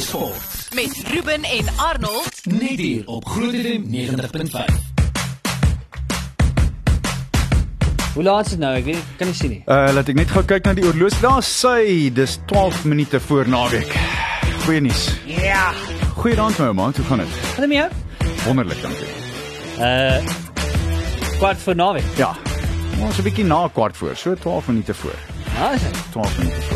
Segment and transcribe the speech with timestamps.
[0.00, 0.68] Sport.
[0.74, 2.30] met Ruben en Arnold.
[2.42, 4.74] Net hier op Groot FM 90.5.
[8.14, 8.74] Hoe laat is dit nou?
[8.76, 9.62] Ek weet kan nie sien nie.
[9.66, 11.16] Uh laat ek net gou kyk na die oorloos.
[11.22, 13.90] Daar sê dis 12 minute voor naweek.
[14.64, 15.08] Goeie nuus.
[15.26, 15.72] Ja.
[16.16, 17.28] Goeiedag my ouma, hoe gaan dit?
[17.56, 17.90] Wat met jou?
[18.46, 19.06] Wonderlik, dankie.
[19.78, 20.18] Uh
[21.38, 22.04] kwart voor naweek.
[22.16, 22.34] Ja.
[23.02, 25.14] Ons 'n bietjie na kwart voor, so 12 minute voor.
[25.58, 25.96] Ja, is dit.
[26.10, 26.73] 12 minute voor.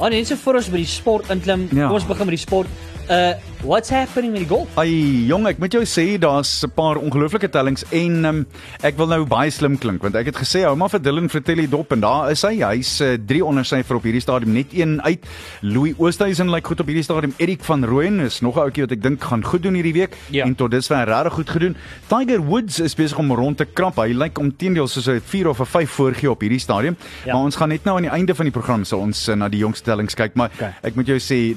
[0.00, 1.66] Oh, net so voor ons by die sport inklim.
[1.68, 1.90] Ja.
[1.90, 2.68] Kom ons begin met die sport.
[3.10, 3.32] Uh
[3.62, 4.68] what's happening met die golf?
[4.80, 8.46] Ai jong, ek moet jou sê daar's 'n paar ongelooflike tellings en um,
[8.82, 11.66] ek wil nou baie slim klink want ek het gesê hou maar vir Dylan Fratelli
[11.68, 12.60] dop en daar is hy.
[12.64, 15.24] Hy's uh, 3 onder syfer op hierdie stadium net een uit.
[15.62, 17.34] Louis Oosthuizen lyk goed op hierdie stadium.
[17.38, 20.16] Erik van Rooyen is nog 'n ouetjie wat ek dink gaan goed doen hierdie week
[20.30, 20.44] Ja.
[20.44, 21.76] en tot dusver regtig goed gedoen.
[22.08, 23.96] Tiger Woods is besig om rond te krap.
[23.96, 26.96] Hy lyk omteendeel soos hy 4 of 'n 5 voorgee op hierdie stadium.
[27.24, 27.34] Ja.
[27.34, 29.48] Maar ons gaan net nou aan die einde van die program sal ons uh, na
[29.48, 30.72] die jongste tellings kyk, maar Okay.
[30.82, 31.56] ek moet jou sê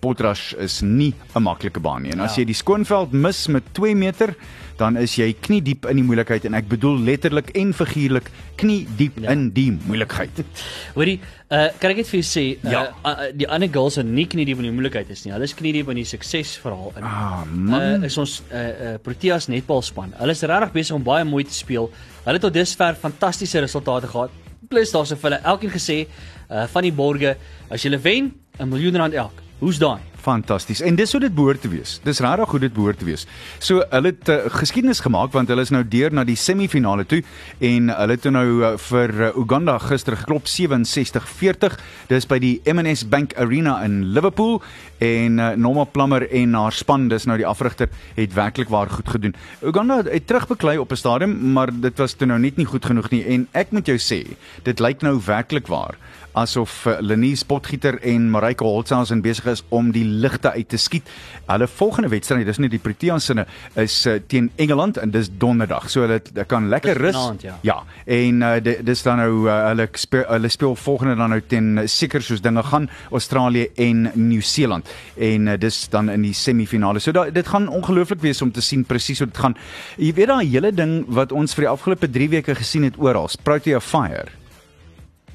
[0.00, 2.12] Potrush is nie 'n maklike baan nie.
[2.12, 2.40] En as Ja.
[2.42, 4.34] jy die skoonveld mis met 2 meter,
[4.78, 8.86] dan is jy knie diep in die moeilikheid en ek bedoel letterlik en figuurlik knie
[8.96, 9.30] diep Ja.
[9.30, 10.30] in die moeilikheid.
[10.96, 12.82] Hoorie, uh kan ek net vir jou sê, uh, Ja.
[13.04, 15.32] uh, die ander girls is nie knie diep in die moeilikheid is nie.
[15.32, 17.02] Hulle is knie diep in die suksesverhaal in.
[17.04, 18.02] Ah, man.
[18.02, 20.14] Uh, is ons uh, uh Proteas netbalspan.
[20.18, 21.90] Hulle is regtig besig om baie mooi te speel.
[22.24, 24.30] Hulle het tot dusver fantastiese resultate gehad.
[24.68, 26.06] Plus daar's vir hulle elkeen gesê
[26.50, 27.36] uh van die borge,
[27.70, 29.42] as jy wen, 'n miljoen rand elk.
[29.60, 30.00] Hoe's daai?
[30.22, 30.80] Fantasties.
[30.80, 31.96] En dis hoe dit behoort te wees.
[32.04, 33.26] Dis regtig hoe dit behoort te wees.
[33.58, 37.22] So hulle het uh, geskiedenis gemaak want hulle is nou deur na die semifinale toe
[37.58, 41.74] en hulle het nou uh, vir uh, Uganda gister geklop 67-40.
[42.12, 44.60] Dis by die M&S Bank Arena in Liverpool
[45.02, 49.10] en uh, Norma Plummer en haar span, dis nou die afrigter, het werklik waar goed
[49.16, 49.34] gedoen.
[49.66, 53.10] Uganda het terugbeklei op 'n stadium, maar dit was toe nou net nie goed genoeg
[53.10, 55.98] nie en ek moet jou sê, dit lyk nou werklik waar
[56.38, 61.08] asof uh, Lenies Potgieter en Marika Holtzhausen besig is om die ligte uit te skiet.
[61.46, 63.44] Hulle volgende wedstryd, dis nie die Proteas sinne,
[63.78, 65.90] is uh, teen Engeland en dis donderdag.
[65.92, 67.18] So hulle kan lekker rus.
[67.44, 67.58] ja.
[67.62, 67.76] ja.
[68.06, 71.82] En uh, di- dis dan nou uh, hulle speel hulle speel volgende dan nou teen
[71.88, 74.88] seker soos dinge gaan Australië en Nieu-Seeland.
[75.16, 77.00] En uh, dis dan in die semifinale.
[77.00, 79.56] So da, dit gaan ongelooflik wees om te sien presies hoe dit gaan.
[80.00, 83.28] Jy weet daai hele ding wat ons vir die afgelope 3 weke gesien het oral,
[83.44, 84.28] Protea Fire.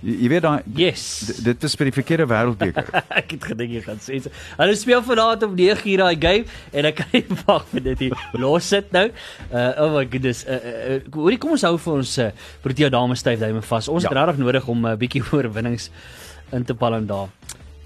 [0.03, 1.05] Jy, jy weet daai Yes.
[1.43, 2.91] Dit is by die verkeerde wêreldbeker.
[3.21, 4.19] ek het gedink jy gaan sê.
[4.59, 7.99] Hulle speel vanaand om 9 uur daai game en ek kan nie wag vir dit
[8.07, 8.17] hier.
[8.37, 9.07] Los dit nou.
[9.51, 10.43] Uh oh my goodness.
[10.45, 12.29] Uh, uh, uh hoorie kom ons hou vir ons uh,
[12.61, 13.87] Protea dames styf duime vas.
[13.89, 14.09] Ons Ja.
[14.13, 15.89] het regtig nodig om 'n uh, bietjie oorwinnings
[16.53, 17.36] in te palm daar.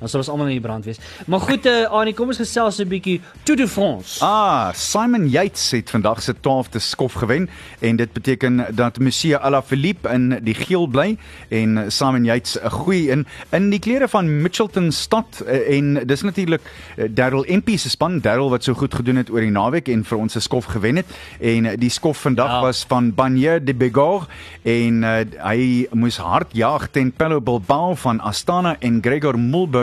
[0.01, 0.97] Dan sal ons almal in die brand wees.
[1.29, 4.17] Maar goed, uh, Annie, kom ons gesels 'n bietjie Tour de France.
[4.25, 10.09] Ah, Simon Yates het vandag se 12de skof gewen en dit beteken dat Monsieur Alaphilippe
[10.09, 11.17] in die geel bly
[11.49, 16.21] en Simon Yates 'n goeie in in die klere van Mitchelton stad eh, en dis
[16.21, 16.61] natuurlik
[16.97, 20.03] eh, Darryl Empie se span, Darryl wat so goed gedoen het oor die naweek en
[20.03, 21.05] vir ons 'n skof gewen het
[21.39, 22.61] en eh, die skof vandag Ja.
[22.61, 24.27] was van Banier de Begor
[24.63, 29.37] en uh, hy moes hard jag teen Pello Bilbao van Astana en Gregor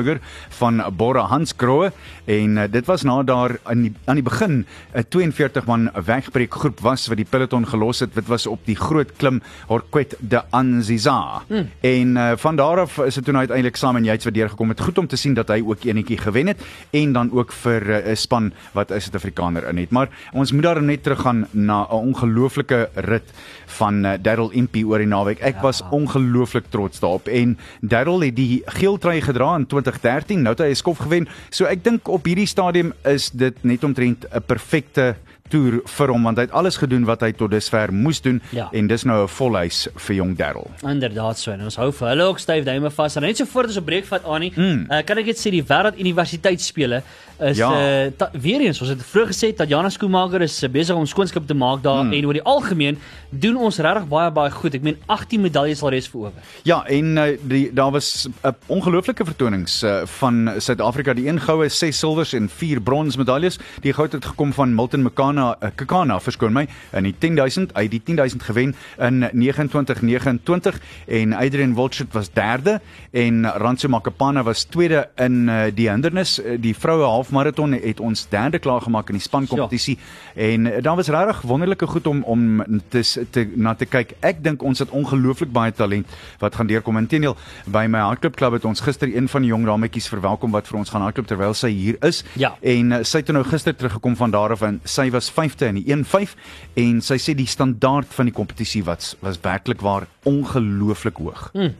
[0.09, 1.93] Mulberger van Bora Hansgrohe
[2.25, 6.53] en uh, dit was na daar aan die aan die begin 'n 42 man wegbreek
[6.55, 8.15] groep was wat die peloton gelos het.
[8.15, 11.43] Dit was op die groot klim Horquet de Anziza.
[11.49, 11.69] Hmm.
[11.81, 14.69] en uh, van daar af is dit toe nou uiteindelik saam en Yates wat deurgekom
[14.69, 14.81] het.
[14.81, 16.61] Goed om te sien dat hy ook enetjie gewen het.
[16.91, 19.91] En dan ook vir uh, 'n span wat 'n Suid-Afrikaner in het.
[19.91, 23.33] Maar ons moet daarom net teruggaan na 'n ongelooflike rit
[23.67, 25.41] van uh, Darryl Impey oor die naweek.
[25.41, 25.61] Ek ja.
[25.61, 27.29] was ongelooflik trots daarop.
[27.29, 29.67] En Darryl het die geel trui gedra in
[30.03, 31.29] 2013, nou het hy 'n skof gewen.
[31.51, 35.15] So ek dink op hierdie stadium is dit net omtrent 'n perfekte
[35.49, 38.69] toer vir hom want hy het alles gedoen wat hy tot dusver moes doen Ja.
[38.73, 40.71] en dis nou 'n volhuis vir jong Darryl.
[40.83, 41.51] Inderdaad so.
[41.53, 43.17] En ons hou vir hulle ook styf duime vas.
[43.17, 44.87] En net so voor ons 'n breek vat Annie, Mm.
[44.91, 47.03] uh, kan ek net sê die wêreld universiteitsspele
[47.41, 47.71] is Ja.
[47.71, 51.47] uh, ta, weer eens ons het vroeër gesê Tatjana Skoemaker is uh, besig om skoonskip
[51.47, 52.13] te maak daar Mm.
[52.13, 52.99] en oor die algemeen
[53.31, 54.75] doen ons regtig baie baie goed.
[54.75, 56.33] Ek meen 18 medaljes alreeds verower.
[56.65, 61.41] Ja, en uh, die daar was 'n uh, ongelooflike vertonings uh, van Suid-Afrika, die een
[61.41, 63.59] goue, 6 silwers en 4 brons medaljes.
[63.81, 67.83] Die goud het gekom van Milton Mekana, uh, Kekana, verskoon my, in die 10000, hy
[67.83, 72.81] het die 10000 gewen in 2929 en Adrian Wiltshire was derde
[73.13, 76.39] en Ranso Makapana was tweede in uh, die hindernis.
[76.39, 79.99] Uh, die vroue halfmaraton het ons derde klaar gemaak in die spankompetisie
[80.35, 84.17] en uh, daar was regtig wonderlike goed om om te te na te kyk.
[84.21, 86.07] Ek dink ons het ongelooflik baie talent
[86.41, 86.97] wat gaan deurkom.
[86.99, 87.37] Inteendeel,
[87.67, 90.81] by my hardloop klub het ons gister een van die jong dametjies verwelkom wat vir
[90.81, 92.25] ons gaan hardloop terwyl sy hier is.
[92.41, 92.55] Ja.
[92.63, 95.69] En uh, sy het nou gister teruggekom van daar af en sy was was 5de
[95.69, 96.35] in die 1-5
[96.79, 101.49] en sy sê die standaard van die kompetisie was was werklik waar ongelooflik hoog.
[101.53, 101.75] Hmm.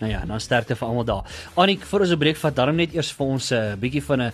[0.00, 1.30] Nou ja, dan sterkte vir almal daar.
[1.60, 4.22] Anik, voor ons 'n breek vat, daarom net eers vir ons 'n uh, bietjie van
[4.22, 4.32] 'n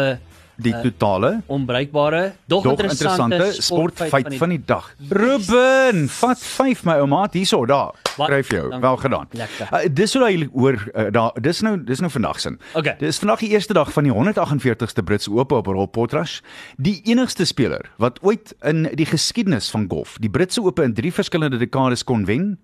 [0.00, 0.30] 'n uh,
[0.60, 4.90] Die totale onbruikbare, dog, Dog interessante, interessante sportfeit van die dag.
[5.08, 7.96] Ruben, vat 5 my ouma, hierso daar.
[8.12, 8.66] Skryf jou.
[8.68, 8.80] Dankie.
[8.80, 9.28] Wel gedaan.
[9.30, 9.68] Lekker.
[9.72, 12.58] Uh, dis hoe hy oor uh, daar dis nou dis nou vandag sin.
[12.76, 12.96] Okay.
[13.00, 16.40] Dis vandag die eerste dag van die 148ste Britse Ope op Rob Potrash.
[16.76, 21.12] Die enigste speler wat ooit in die geskiedenis van golf die Britse Ope in 3
[21.22, 22.58] verskillende dekades kon wen.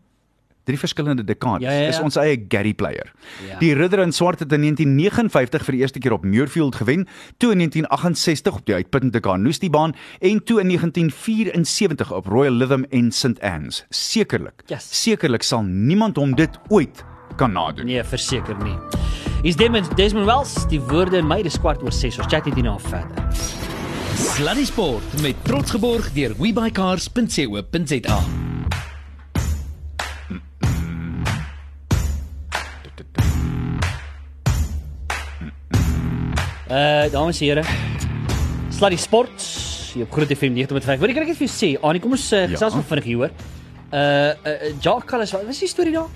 [0.66, 1.62] Drie verskillende dekades.
[1.62, 1.88] Ja, ja, ja.
[1.94, 3.12] Is ons eie Gary Player.
[3.46, 3.58] Ja.
[3.62, 7.06] Die ridder in swart het in 1959 vir die eerste keer op Muirfield gewen,
[7.38, 12.86] toe in 1968 op die uitputtende Carnoustie baan en toe in 1974 op Royal Lytham
[12.90, 13.84] en St Anne's.
[13.90, 14.66] Sekerlik.
[14.66, 14.88] Yes.
[15.02, 17.04] Sekerlik sal niemand hom dit ooit
[17.36, 17.86] kan nadoen.
[17.86, 18.74] Nee, verseker nie.
[19.42, 22.18] Hier's Desmond Desmond Wells, die woorde in my dis kwart oor 6.
[22.18, 23.30] Ons chat net hierna verder.
[24.16, 28.20] Sluddy Sport met trots geborg deur webycars.co.za.
[36.70, 37.62] Uh dames en here.
[38.74, 39.42] Sluddy Sport
[39.94, 40.98] hier op Groot FM 90.5.
[41.00, 42.48] Wat ek net vir jou sê, Annie, kom ons uh, Ja.
[42.56, 43.30] gesels nog vinnig hieroor.
[43.92, 46.08] Uh, uh Jacques Callis, wat was die storie daar?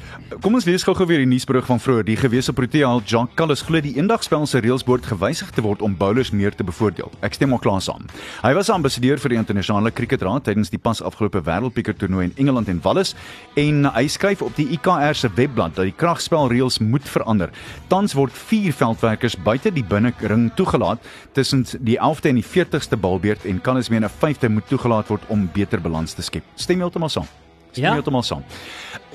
[0.43, 2.03] Kom ons lees gou-gou weer die nuusberig van vroeër.
[2.09, 5.95] Die gewese Protea Jack Callis glo die eendagspel se reëls behoort gewysig te word om
[5.97, 7.13] bowlers meer te bevoordeel.
[7.23, 8.09] Ek stem al klaar saam.
[8.43, 12.73] Hy was ambassadeur vir die internasionale kriketraad tydens die pas afgelope wêreldbeker toernooi in Engeland
[12.73, 13.15] en Wallis
[13.61, 17.55] en hy skryf op die IKR se webblad dat die kragspel reëls moet verander.
[17.93, 21.07] Tans word 4 veldwerkers buite die binnekring toegelaat
[21.39, 25.23] tussen die 11de en die 40ste balbeurt en Callis meen 'n 5de moet toegelaat word
[25.29, 26.43] om beter balans te skep.
[26.57, 27.31] Stem heeltemal saam.
[27.71, 27.93] Stem Ja.
[27.93, 28.45] heeltemal saam.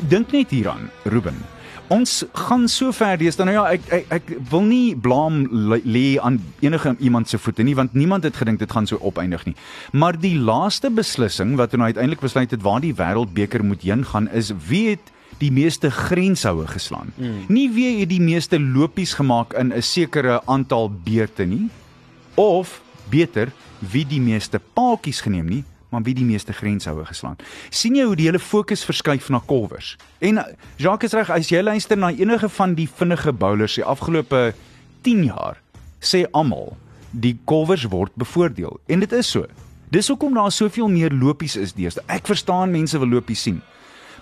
[0.09, 1.35] Dink net hieraan, Ruben.
[1.87, 3.45] Ons gaan so ver deesdae.
[3.45, 5.43] Nou ja, ek ek, ek wil nie blaam
[5.85, 9.45] lê aan enige iemand se voete nie want niemand het gedink dit gaan so opeindig
[9.45, 9.55] nie.
[9.93, 14.27] Maar die laaste beslissing wat nou uiteindelik besluit het waar die wêreldbeker moet heen gaan
[14.33, 17.13] is wie het die meeste grenshoue geslaan.
[17.17, 17.45] Mm.
[17.49, 21.69] Nie wie het die meeste lopies gemaak in 'n sekere aantal beurte nie
[22.35, 25.63] of beter wie die meeste paaltjies geneem nie
[25.95, 27.37] maar wie die meeste grenshoue geslaan.
[27.69, 29.95] sien jy hoe die hele fokus verskuif na kolwers?
[30.19, 30.47] En uh,
[30.77, 34.53] Jacques is reg, as jy luister na enige van die vinnige bowlers die afgelope
[35.07, 35.61] 10 jaar,
[36.03, 36.75] sê almal
[37.11, 39.47] die kolwers word bevoordeel en dit is so.
[39.93, 42.03] Dis hoekom daar soveel meer lopies is deesdae.
[42.11, 43.61] Ek verstaan mense wil lopies sien.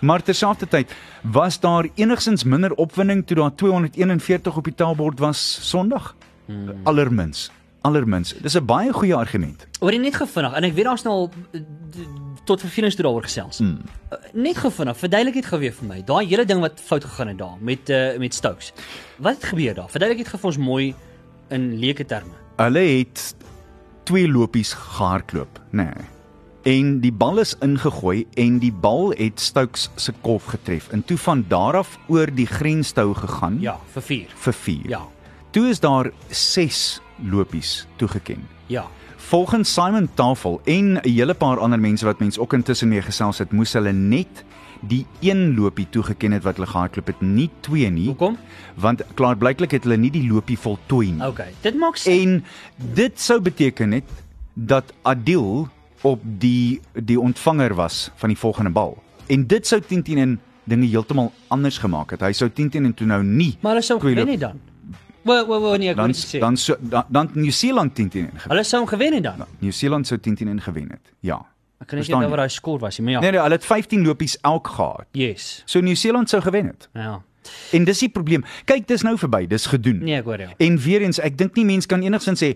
[0.04, 0.92] Maar terselfdertyd
[1.22, 6.12] was daar enigsins minder opwinding toe daar 241 op die taalbord was Sondag.
[6.46, 6.84] Hmm.
[6.84, 7.48] Allermins,
[7.84, 8.34] allermins.
[8.42, 9.66] Dis 'n baie goeie argument.
[9.80, 11.60] Oor die net gevinnig en ek weet daar's nou al eh,
[12.44, 13.60] tot vervelings toe daaroor gesels.
[13.60, 13.80] Mm.
[14.32, 16.02] Net gevinnig, verduidelik dit gou weer vir my.
[16.04, 18.72] Daai hele ding wat fout gegaan het daar met uh, met Stokes.
[19.18, 19.88] Wat het gebeur daar?
[19.88, 20.94] Verduidelik dit vir ons mooi
[21.48, 22.32] in leuke terme.
[22.56, 23.34] Hulle het
[24.04, 25.84] twee lopies gehardloop, nê.
[25.84, 26.12] Nee.
[26.64, 30.88] En die bal is ingegooi en die bal het Stokes se kolf getref.
[30.92, 34.26] En toe van daar af oor die grenstou gegaan Ja, vir 4.
[34.34, 34.88] vir 4.
[34.88, 35.02] Ja.
[35.50, 37.00] Toe is daar 6
[37.30, 38.46] lopies toegeken.
[38.66, 38.86] Ja.
[39.16, 43.38] Volgens Simon Tafel en 'n hele paar ander mense wat mense ook intussen mee gesels
[43.38, 44.44] het, moes hulle net
[44.80, 48.06] die een lopie toegeken het wat hulle gehardloop het, nie twee nie.
[48.06, 48.36] Hoekom?
[48.74, 51.26] Want klaar blyklik het hulle nie die lopie voltooi nie.
[51.26, 51.54] Okay.
[51.60, 52.12] Dit maak sin.
[52.12, 52.44] En
[52.94, 54.04] dit sou beteken het
[54.54, 55.68] dat Adil
[56.02, 59.02] op die die ontvanger was van die volgende bal.
[59.26, 62.20] En dit sou 10 teen 1 dinge heeltemal anders gemaak het.
[62.20, 63.56] Hy sou 10 teen 1 toe nou nie.
[63.60, 64.60] Maar hulle sou gewen het dan.
[65.24, 66.38] Wo wo wo nee, ek Dan moet sê.
[66.38, 68.48] dan so, dan, dan New Zealand 10 teen 1 gewen.
[68.48, 69.44] Hulle sou hom gewen het dan.
[69.58, 71.12] New Zealand sou 10 teen 1 gewen het.
[71.20, 71.36] Ja.
[71.80, 72.30] Ek kan net Verstaan nie jy?
[72.30, 73.20] wat daai skoor was nie, maar ja.
[73.20, 75.06] Nee nee, hulle het 15 lopies elk gehad.
[75.12, 75.62] Yes.
[75.66, 76.88] So New Zealand sou gewen het.
[76.94, 77.22] Ja.
[77.72, 78.44] En dis die probleem.
[78.68, 80.02] Kyk, dis nou verby, dis gedoen.
[80.04, 80.50] Nee, ek hoor jou.
[80.68, 82.54] En weer eens, ek dink nie mense kan enigsins sê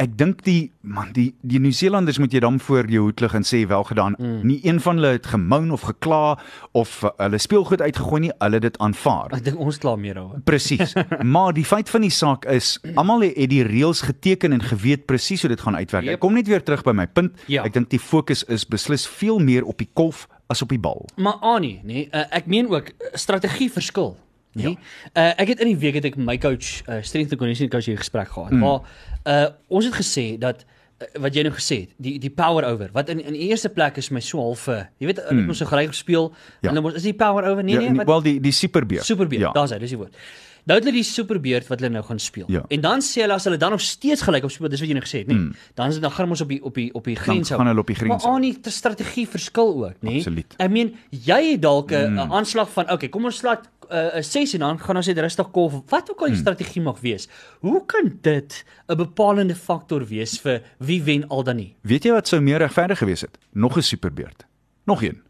[0.00, 3.46] ek dink die man die die Nieu-Seelanders moet jy dan voor jou hoed lig en
[3.46, 4.16] sê wel gedaan.
[4.18, 4.38] Mm.
[4.46, 6.38] Nie een van hulle het gemoun of gekla
[6.76, 9.34] of uh, hulle speelgoed uitgegooi nie, hulle het dit aanvaar.
[9.36, 10.42] Ek dink ons kla meer daaroor.
[10.48, 10.94] Presies.
[11.34, 15.44] maar die feit van die saak is almal het die reëls geteken en geweet presies
[15.44, 16.06] hoe dit gaan uitwerk.
[16.08, 16.18] Yep.
[16.18, 17.36] Ek kom net weer terug by my punt.
[17.50, 17.64] Ja.
[17.68, 21.06] Ek dink die fokus is beslis veel meer op die kolf as op die bal.
[21.16, 24.16] Maar Annie, nee, uh, ek meen ook strategie verskil.
[24.52, 24.78] Nee.
[25.14, 25.22] Ja.
[25.22, 27.86] Uh, ek het in die week het ek my coach, uh, strength and conditioning coach
[27.86, 28.50] hier gesprek gehad.
[28.50, 28.58] Mm.
[28.58, 28.80] Maar
[29.24, 32.90] uh, ons het gesê dat uh, wat jy nou gesê het, die die power over.
[32.92, 35.48] Wat in in eerste plek is my so half, uh, jy weet, mm.
[35.48, 36.68] ons so gereig gespeel Ja.
[36.68, 39.04] en dan is die power over nee Ja, nee, wat wel die die superbeer.
[39.04, 39.40] superbeer.
[39.40, 39.52] Ja.
[39.52, 40.16] Daar's hy, dis die woord.
[40.64, 42.44] Nou het hulle die superbeurt wat hulle nou gaan speel.
[42.48, 42.64] Ja.
[42.68, 44.94] En dan sê hulle as hulle dan nog steeds gelyk op speel, dis wat jy
[44.94, 45.34] nou gesê het, nê.
[45.34, 47.66] Nee, Dan is dit dan gaan ons op die op die op die grens gaan
[47.66, 50.16] hulle op die grens Maar aan die te strategie verskil ook, nê.
[50.16, 50.54] Absoluut.
[50.60, 52.32] I mean, jy het dalk 'n mm.
[52.32, 55.50] aanslag van, okay, kom ons laat 'n uh, 6 en dan gaan ons net rustig
[55.50, 55.72] kolf.
[55.88, 56.42] Wat ook al die Hmm.
[56.42, 57.28] strategie mag wees.
[57.60, 61.74] Hoe kan dit 'n bepalende faktor wees vir wie wen al dan nie?
[61.82, 63.38] Weet jy wat sou meer regverdig gewees het?
[63.52, 64.46] Nog 'n superbeurt.
[64.84, 65.20] Nog een.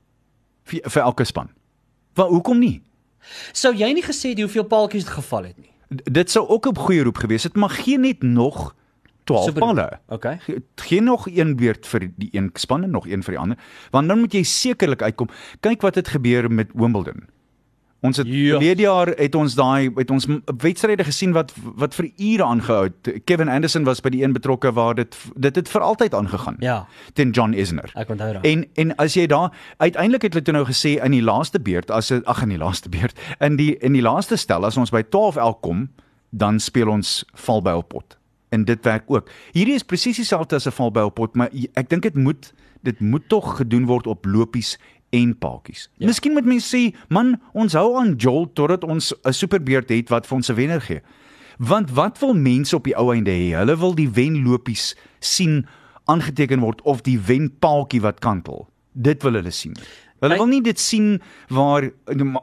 [0.65, 1.49] Vir, vir elke span.
[2.15, 2.83] Wat hoekom nie?
[3.53, 5.71] Sou jy nie gesê het hoeveel paaltjies dit geval het nie?
[5.97, 8.75] D- Dit sou ook 'n goeie roep gewees het, maar gee net nog
[9.25, 9.99] 12 Super- palle.
[10.09, 10.39] Okay.
[10.39, 13.59] Ge- Geen nog een beurt vir die een span en nog een vir die ander,
[13.91, 15.29] want dan moet jy sekerlik uitkom.
[15.61, 17.29] Kyk wat het gebeur met Wimbledon.
[18.03, 18.57] Ons het Ja.
[18.57, 20.27] verlede jaar het ons daai het ons
[20.63, 23.25] wedstryde gesien wat wat vir ure aangehou het.
[23.25, 26.57] Kevin Anderson was by die een betrokke waar dit dit het vir altyd aangegaan.
[26.61, 26.87] Ja.
[27.13, 27.93] Teen John Isner.
[27.95, 28.45] Ek onthou dit.
[28.45, 31.91] En en as jy daar uiteindelik het hulle toe nou gesê in die laaste beurt
[31.91, 35.03] as ag in die laaste beurt in die in die laaste stel as ons by
[35.03, 35.89] 12 elk kom
[36.31, 38.17] dan speel ons valbylpot.
[38.49, 39.29] En dit werk ook.
[39.53, 42.53] Hierdie is presies dieselfde as 'n valbylpot, maar jy- ek dink dit moet
[42.83, 44.79] dit moet tog gedoen word op lopies
[45.11, 45.89] en paadjies.
[45.99, 46.07] Ja.
[46.07, 50.27] Miskien moet mense sê, man, ons hou aan Joel totdat ons 'n superbeurt het wat
[50.27, 51.01] vir ons 'n wenner gee.
[51.59, 53.53] Want wat wil mense op die ou einde hê?
[53.53, 55.67] Hulle wil die wenlopies sien
[56.05, 58.69] aangeteken word of die wenpaaltjie wat kantel.
[58.93, 59.77] Dit wil hulle sien.
[60.21, 61.91] Hulle wil nie dit sien waar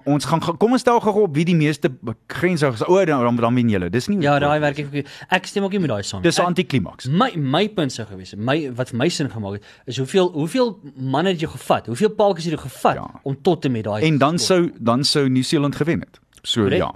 [0.05, 1.91] ons gaan kom ons stel gou op wie die meeste
[2.27, 2.81] grense is.
[2.87, 3.89] O, dan dan, dan wen julle.
[3.89, 6.21] Dis nie Ja, daai werk ek ek stem ook nie met daai saam.
[6.21, 7.05] Dis 'n antiklimaks.
[7.07, 10.31] My my punt sou gewees het, my wat vir my sin gemaak het, is hoeveel
[10.31, 11.85] hoeveel manne het jy gevat?
[11.85, 13.09] Hoeveel paaltjies het jy gevat Ja.
[13.23, 16.19] om tot en met daai En dan sou dan sou Nieu-Seeland gewen het.
[16.43, 16.79] So Korrek.
[16.79, 16.95] ja.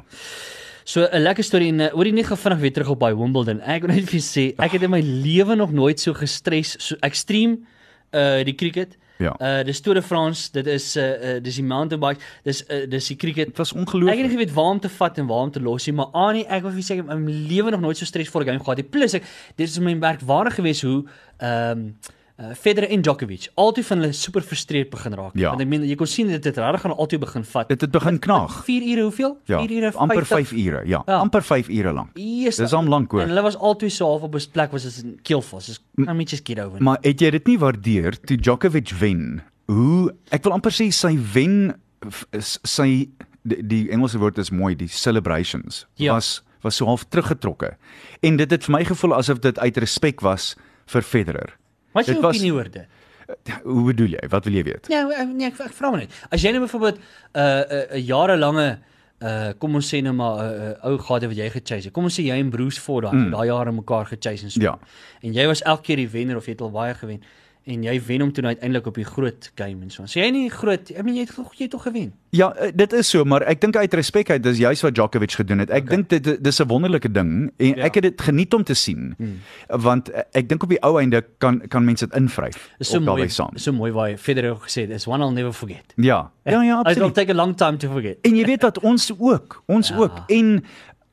[0.83, 3.13] So 'n lekker storie en uh, oor die net gou vinnig weer terug op by
[3.15, 3.61] Wimbledon.
[3.61, 6.95] Ek wil net vir sê, ek het in my lewe nog nooit so gestres so
[7.01, 7.65] ekstreem
[8.13, 8.97] uh die cricket.
[9.21, 9.33] Ja.
[9.37, 11.03] Uh dis Tour de France, dit is uh,
[11.35, 13.51] uh dis die mountain bike, dis uh, dis die cricket.
[13.53, 14.31] Dit was Ek het nie ongelooflik.
[14.31, 16.73] geweet waar om te vat en waar om te los nie, maar Annie, ek wil
[16.77, 18.87] vir sê ek het my lewe nog nooit so stresvolle game gehad nie.
[18.89, 19.23] Plus ek
[19.55, 21.03] dit is my merkwaardig geweest hoe
[21.37, 21.93] ehm um,
[22.41, 25.35] uh, Federer en Djokovic altyd van hulle super frustreerd begin raak.
[25.37, 25.49] Ja.
[25.49, 27.67] Want ek meen jy kon sien dit het regtig gaan altyd begin vat.
[27.69, 28.63] Dit het begin knaag.
[28.65, 29.37] 4 ure hoeveel?
[29.45, 29.59] Ja.
[29.61, 30.47] 4 ure amper 50.
[30.49, 30.81] 5 ure.
[30.87, 31.17] Ja, Ja.
[31.19, 32.09] amper 5 ure lank.
[32.17, 33.21] Yes, Dis al lank hoor.
[33.21, 35.65] En hulle was albei so half op 'n plek was dit 'n keelvas.
[35.65, 36.81] Dis kan net just get over.
[36.83, 39.41] Maar het jy dit nie waardeer toe Djokovic wen?
[39.67, 41.75] Hoe ek wil amper sê sy wen
[42.41, 43.09] sy
[43.43, 46.13] die, die Engelse woord is mooi, die celebrations Ja.
[46.13, 47.75] was was so half teruggetrokke.
[48.21, 50.55] En dit het vir my gevoel asof dit uit respek was
[50.85, 51.55] vir Federer.
[51.91, 52.87] Wat is jou opinie oor dit?
[53.63, 54.27] Hoe bedoel jy?
[54.29, 54.87] Wat wil jy weet?
[54.91, 56.15] Ja, ek- nee, ek, ek vra maar net.
[56.29, 58.69] As jy nou byvoorbeeld 'n uh, 'n uh, jarelange
[59.21, 61.93] uh kom ons sê nou maar 'n uh, uh, ou gade wat jy gechase het.
[61.93, 63.31] Kom ons sê jy en Bruce Ford daai mm.
[63.31, 64.61] daai jare mekaar gechase en so.
[64.61, 64.79] Ja.
[65.21, 67.21] En jy was elke keer die wenner of jy het al baie gewen
[67.65, 70.05] en jy wen hom toe nou uiteindelik op die groot game en so.
[70.05, 72.13] So jy nie groot, I mean jy het jy het tog gewen.
[72.31, 75.31] Ja, eh, dit is so, maar ek dink uit respek uit dis juis wat Djokovic
[75.31, 75.69] gedoen het.
[75.69, 75.95] Ek okay.
[75.95, 77.83] dink dit dis 'n wonderlike ding en Ja.
[77.85, 79.13] ek het dit geniet om te sien.
[79.17, 79.39] Hmm.
[79.67, 83.05] Want eh, ek dink op die ou einde kan kan mense dit invryf so op
[83.05, 83.51] daarbey saam.
[83.57, 85.93] So mooi waar Federer ook gesê het, is one I'll never forget.
[85.95, 86.31] Ja.
[86.45, 87.13] Ja, ja, It will absoluut.
[87.13, 88.17] take a long time to forget.
[88.21, 89.95] En jy weet wat ons ook, ons Ja.
[89.97, 90.63] ook en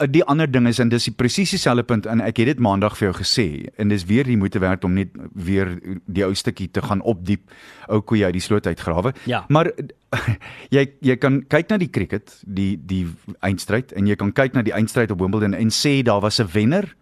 [0.07, 2.95] die ander ding is en dis die presies dieselfde punt en ek het dit maandag
[2.99, 3.47] vir jou gesê
[3.83, 5.73] en dis weer die moeite werd om net weer
[6.07, 7.50] die ou stukkie te gaan opdiep
[7.88, 9.12] ou koeie uit die sloot uitgrawe.
[9.26, 9.45] Ja.
[9.49, 9.73] Maar
[10.75, 13.07] jy jy kan kyk na die cricket, die die
[13.43, 16.50] eindstryd en jy kan kyk na die eindstryd op Wimbledon en sê daar was 'n
[16.52, 16.95] wenner,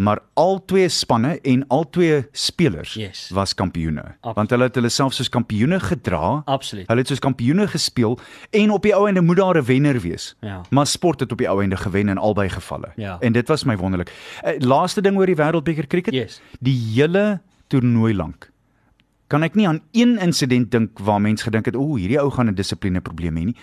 [0.00, 3.30] maar al twee spanne en al twee spelers Yes.
[3.34, 4.00] was kampioene.
[4.00, 4.36] Absoluut.
[4.36, 6.42] Want hulle het hulle self soos kampioene gedra.
[6.44, 6.86] Absoluut.
[6.88, 8.18] Hulle het soos kampioene gespeel
[8.50, 10.36] en op die ou einde moet daar 'n wenner wees.
[10.40, 10.60] Ja.
[10.70, 12.92] Maar sport het op die ou einde gewen in albei gevalle.
[12.96, 13.16] Ja.
[13.20, 14.12] En dit was my wonderlik.
[14.44, 16.14] Uh, laaste ding oor die wêreldbeker cricket.
[16.14, 16.40] Yes.
[16.60, 18.50] Die hele toernooi lank
[19.30, 22.48] kan ek nie aan een insident dink waar mense gedink het o, hierdie ou gaan
[22.50, 23.56] 'n dissipline probleem hê nie.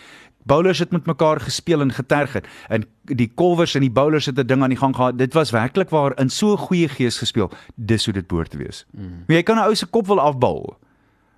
[0.48, 4.38] Bowlers het met mekaar gespeel en geterg het en die kolwers en die bowlers het
[4.40, 5.18] 'n ding aan die gang gehad.
[5.18, 7.52] Dit was werklik waar in so 'n goeie gees gespeel.
[7.76, 8.86] Dis hoe dit behoort te wees.
[8.92, 9.24] Mm.
[9.28, 10.78] Jy kan 'n ou se kop wil afbal,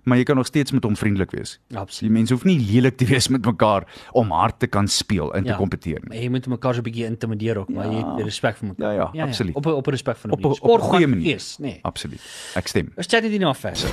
[0.04, 1.60] maar jy kan nog steeds met hom vriendelik wees.
[1.74, 2.00] Absoluut.
[2.00, 5.44] Die mense hoef nie lelik te wees met mekaar om hard te kan speel en
[5.44, 5.52] Ja.
[5.52, 6.08] te kompeteer nie.
[6.08, 7.92] Maar jy moet mekaar so 'n bietjie intimideer ook, maar Ja.
[7.92, 8.94] jy het respek vir mekaar.
[8.94, 9.56] Ja, ja, absoluut.
[9.56, 11.28] Op 'n- op 'n respek van Op 'n- op 'n goeie manier.
[11.28, 11.80] Yes, nee.
[11.82, 12.22] Absoluut.
[12.56, 12.92] Ek stem.
[12.96, 13.90] Ons chat dit nou verder.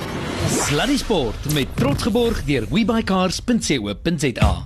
[0.47, 4.65] Sluddy Sport met trots geborg deur webycars.co.za.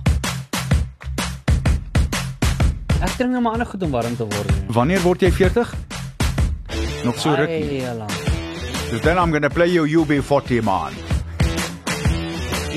[3.02, 4.50] Ek drink nou maar ander goed om warm te word.
[4.50, 4.74] nee.
[4.76, 5.72] Wanneer word jy 40?
[7.04, 7.64] Nog so rukkie.
[7.82, 8.12] Baie lank.
[8.90, 10.92] So then I'm going to play you UB40 man.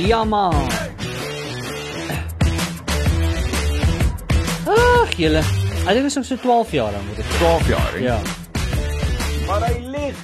[0.08, 0.56] Ja man.
[4.66, 5.44] Ag, julle.
[5.86, 7.26] Ek dink ons is so 12 jaar dan moet dit.
[7.38, 7.92] 12 jaar.
[7.94, 8.02] hè?
[8.08, 8.18] Ja.
[9.46, 10.18] Maar hy lieg.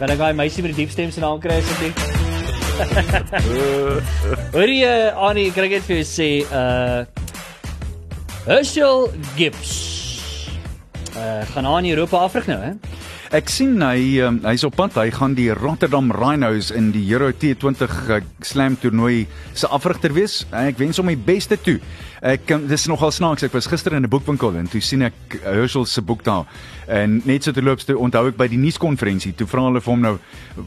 [0.00, 2.08] Kan ek daai meisie met die diep stem se naam kry asseblief?
[4.56, 7.04] Hoorie uh, Annie, kan ek net vir jou sê uh
[8.44, 9.88] Herschel Gibbs.
[11.16, 12.70] Uh gaan aan in Europa afrig nou, hè?
[13.30, 14.96] Ek sien hy um, hy's op pad.
[14.98, 19.20] Hy gaan die Rotterdam Rhinos in die Euro T20 uh, Slam toernooi
[19.54, 20.40] se afrigter wees.
[20.50, 21.76] Ek wens hom die beste toe.
[22.26, 23.46] Ek um, dis nogal snaaks.
[23.46, 26.50] Ek was gister in 'n boekwinkel en toe sien ek Herschel se boek daar.
[26.90, 30.02] En net so terloops toe onthou ek by die nuuskonferensie, toe vra hulle vir hom
[30.02, 30.16] nou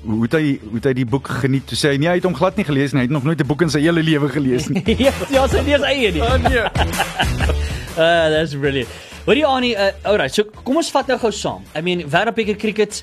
[0.08, 1.68] hoe het hy hoe het hy die boek geniet?
[1.68, 3.04] Toe sê hy nee, hy het hom glad nie gelees nie.
[3.04, 4.88] Hy het nog nooit 'n boek in sy hele lewe gelees nie.
[5.04, 6.24] ja, ja, sy is eie nie.
[6.24, 6.64] Oh, nee.
[8.00, 9.13] Uh that's brilliant.
[9.24, 11.64] Wat die Annie, uh alright, so kom ons vat nou gou saam.
[11.72, 12.98] I mean, wêreldbeker cricket,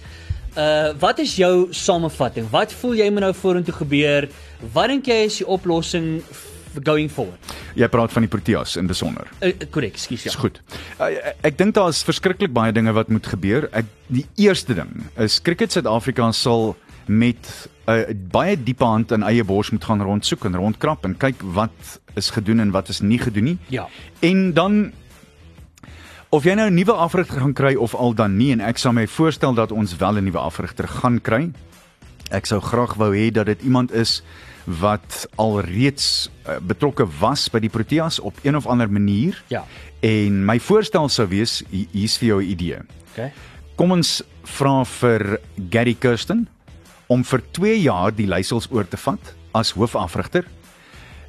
[0.52, 2.44] uh wat is jou samevatting?
[2.52, 4.26] Wat voel jy moet nou vorentoe gebeur?
[4.74, 6.20] Wat dink jy is die oplossing
[6.84, 7.56] going forward?
[7.72, 9.32] Jy praat van die Proteas in besonder.
[9.40, 10.34] Uh, Korrek, ekskuus ja.
[10.34, 10.60] Dis goed.
[11.00, 11.08] Uh,
[11.40, 13.70] ek dink daar is verskriklik baie dinge wat moet gebeur.
[13.72, 16.74] Ek die eerste ding is Cricket Suid-Afrika sal
[17.08, 17.48] met
[17.88, 21.40] 'n uh, baie diepe hand in eie bors moet gaan rondsoek en rondkrap en kyk
[21.56, 23.58] wat is gedoen en wat is nie gedoen nie.
[23.72, 23.88] Ja.
[24.20, 24.92] En dan
[26.30, 28.92] of jy nou 'n nuwe afrigter gaan kry of al dan nie en ek sal
[28.92, 31.50] my voorstel dat ons wel 'n nuwe afrigter gaan kry.
[32.30, 34.22] Ek sou graag wou hê dat dit iemand is
[34.66, 39.42] wat alreeds uh, betrokke was by die Proteas op een of ander manier.
[39.48, 39.64] Ja.
[40.00, 42.78] En my voorstel sou wees hi- hier's vir jou 'n idee.
[43.12, 43.32] Okay.
[43.76, 46.48] Kom ons vra vir Gary Kirsten
[47.08, 50.44] om vir 2 jaar die leiersels oor te vat as hoofafrigter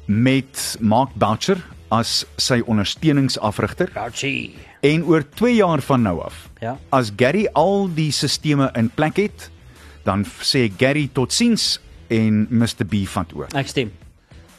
[0.06, 1.58] met Mark Boucher
[1.92, 4.54] as sy ondersteuningsafrigter Gouchie.
[4.80, 6.48] en oor 2 jaar van nou af.
[6.62, 6.76] Ja.
[6.90, 9.50] As Gary al die sisteme in plek het,
[10.06, 11.76] dan sê Gary totsiens
[12.08, 13.52] en Mr B vat oor.
[13.54, 13.92] Ek stem.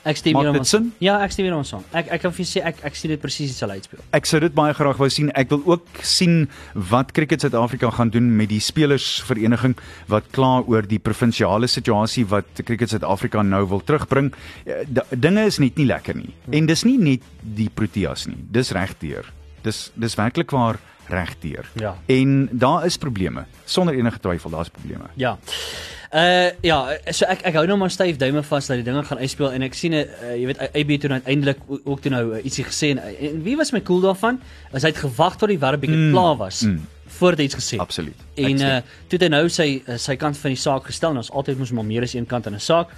[0.05, 0.89] Ek stem dit sin?
[0.99, 1.83] Ja, ek stem hierom saam.
[1.95, 4.01] Ek ek kan vir sê ek ek sien dit presies sal uitspeel.
[4.11, 5.29] Ek sou dit baie graag wou sien.
[5.39, 9.75] Ek wil ook sien wat Cricket Suid-Afrika gaan doen met die spelersvereniging
[10.11, 14.33] wat kla oor die provinsiale situasie wat Cricket Suid-Afrika nou wil terugbring.
[14.65, 16.33] Eh, d- Dinge is net nie lekker nie.
[16.51, 18.37] En dis nie net die Proteas nie.
[18.51, 19.31] Dis regdeur.
[19.63, 20.79] Dis dis werklik waar
[21.09, 21.65] regdeur.
[21.79, 21.95] Ja.
[22.07, 23.45] En daar is probleme.
[23.65, 25.07] Sonder enige twyfel, daar's probleme.
[25.15, 25.37] Ja.
[26.13, 26.77] Uh ja,
[27.09, 29.63] so ek ek hou nou maar styf duime vas dat die dinge gaan uitspeel en
[29.65, 32.65] ek sien 'n uh, jy weet AB toe nou uiteindelik ook toe nou uh, ietsie
[32.67, 34.37] gesê en, en wie was my cool daarvan?
[34.71, 36.85] As hy het gewag tot die wêreldbeker mm, klaar was mm,
[37.17, 37.81] voordat hy iets gesê het.
[37.81, 38.19] Absoluut.
[38.35, 38.77] En uh
[39.07, 39.67] toe het hy nou sy
[39.97, 42.47] sy kant van die saak gestel en ons altyd moes maar meer as een kant
[42.47, 42.93] aan 'n saak.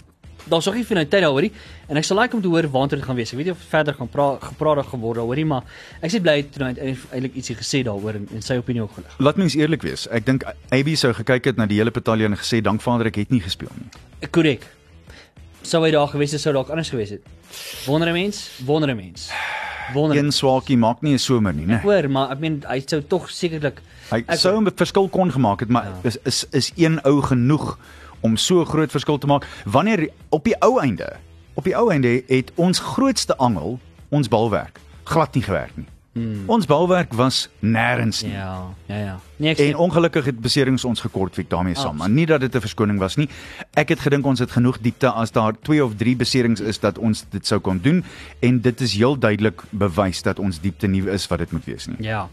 [0.46, 1.52] Daar's nog nie finaliteit daaroor nie
[1.90, 3.32] en ek sal like om te hoor waantoe dit gaan wees.
[3.34, 5.64] Ek weet nie of verder gaan praat gepraat geword daaroor nie, maar
[6.02, 9.18] ek sê bly toe nou eintlik ietsie gesê daaroor en, en sy opinie ook gelig.
[9.20, 10.08] Laat mens eerlik wees.
[10.14, 13.24] Ek dink AB sou gekyk het na die hele betalje en gesê dank Vader ek
[13.24, 13.90] het nie gespeel nie.
[14.30, 14.70] Korrek.
[15.66, 17.26] Sou hy daar gewees het, sou dalk anders gewees het.
[17.88, 19.32] Wonder 'n mens, wonder 'n mens.
[19.94, 20.18] Wonder.
[20.18, 21.82] Een swaakie maak nie 'n somer nie, né?
[21.82, 25.70] Hoor, maar ek meen hy sou tog sekerlik Hy sou 'n verskil kon gemaak het,
[25.70, 26.00] maar ja.
[26.04, 27.78] is is is een ou genoeg
[28.26, 31.12] om so groot verskil te maak wanneer op die ou einde,
[31.54, 33.78] op die ou einde het ons grootste angel,
[34.10, 35.90] ons balwerk, glad nie gewerk nie.
[36.16, 36.46] Hmm.
[36.48, 38.32] Ons balwerk was nêrens nie.
[38.32, 39.16] Ja, ja, ja.
[39.36, 41.98] Nee, ek En ongelukkig het beserings ons gekort week daarmee saam.
[42.00, 43.28] Maar nie dat dit 'n verskoning was nie.
[43.74, 46.98] Ek het gedink ons het genoeg diepte as daar 2 of 3 beserings is dat
[46.98, 48.04] ons dit sou kon doen
[48.40, 51.88] en dit is heel duidelik bewys dat ons diepte nie is wat dit moet wees
[51.88, 51.98] nie.
[52.00, 52.30] Ja.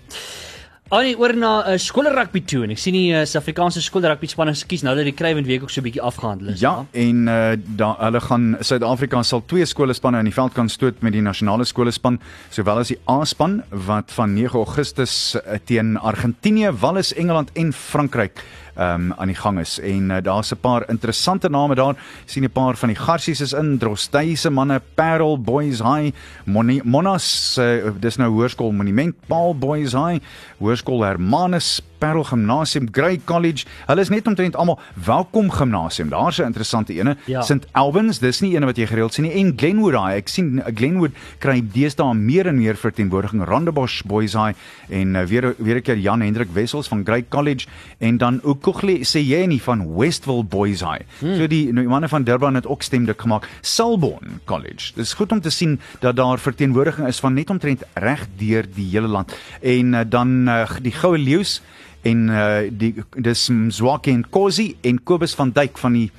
[0.93, 4.83] Annie oor na uh, skoolrugby toe en ek sien die uh, Suid-Afrikaanse skoolrugby spanne skies
[4.85, 6.61] nou dat die Craven week ook so 'n bietjie afgehandel is.
[6.61, 11.01] Ja, en uh, da, hulle gaan Suid-Afrika sal twee skolespanne in die veld kan stoot
[11.01, 16.77] met die nasionale skolespan, sowel as die A-span wat van 9 Augustus uh, teen Argentinië,
[16.77, 18.45] Wallis, Engeland en Frankryk
[18.79, 19.79] um, aan die gang is.
[19.81, 21.97] En uh, daar's 'n paar interessante name daar.
[22.25, 26.81] sien 'n paar van die Garsies is in, Drostey se manne, Parel Boys High, Moni,
[26.85, 30.21] Monas, uh, dis nou Hoërskool Monument, Paul Boys High,
[30.59, 33.63] Hoërskool Hermanus Parel Gimnasium, Grey College.
[33.87, 36.09] Hulle is net omtrent almal welkom gimnasium.
[36.11, 37.17] Daar's 'n interessante ene.
[37.27, 37.43] Ja.
[37.43, 39.33] St Albans, dis nie een wat jy gereeld sien nie.
[39.33, 40.17] En Glenwood High.
[40.17, 43.45] Ek sien uh, Glenwood kry deesdae meer en meer verteenwoordiging.
[43.45, 47.67] Rondebosch Boys High en uh, weer weer 'n keer Jan Hendrik Wessels van Grey College
[47.99, 51.07] en dan Ukugli Seyeni van Westville Boys High.
[51.21, 51.37] Hmm.
[51.37, 53.49] So die nou, manne van Durban het ook stemdik gemaak.
[53.61, 54.93] Selborne College.
[54.95, 58.91] Dis goed om te sien dat daar verteenwoordiging is van net omtrent reg deur die
[58.91, 59.33] hele land.
[59.61, 61.63] En uh, dan uh, die Goue Leeu's
[62.03, 66.11] en uh, die dis Mzwake en Kosi en Kobus van Duyk van die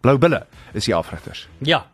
[0.00, 1.48] Blou Bulle is die afrigters.
[1.58, 1.84] Ja.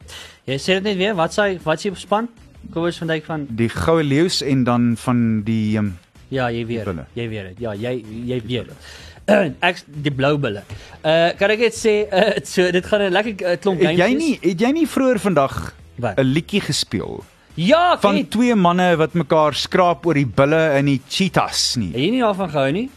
[0.48, 2.28] Jy sê dit net weer, wat sê wat op span?
[2.72, 5.94] Kobus van Dijk van Die Goue Leeu's en dan van die um,
[6.28, 6.88] Ja, jy weet.
[7.16, 7.60] Jy weet dit.
[7.64, 8.88] Ja, jy jy weet dit.
[9.68, 10.62] Ek die blou bulle.
[11.04, 14.00] Uh kan ek net sê uh, so dit gaan 'n lekker uh, klomp het games
[14.00, 14.22] jy wees.
[14.24, 15.74] nie het jy nie vroeër vandag?
[16.00, 17.24] 'n liedjie gespeel
[17.58, 18.30] Ja, van weet.
[18.30, 21.90] twee manne wat mekaar skraap oor die bulle en die cheetahs nie.
[21.90, 22.88] Het jy nie daarvan gehou nie?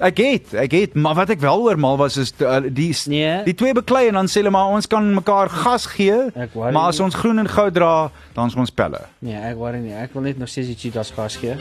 [0.00, 3.42] Ek het, ek het, maar wat ek wel oormal was is uh, die Nee.
[3.44, 6.16] die twee beklei en dan sê hulle maar ons kan mekaar gas gee.
[6.56, 9.02] Maar as ons groen en goud dra, dan is ons pelle.
[9.20, 9.92] Nee, ek worry nie.
[9.92, 11.56] Ek wil net nog steeds die Cheetahs gas gee.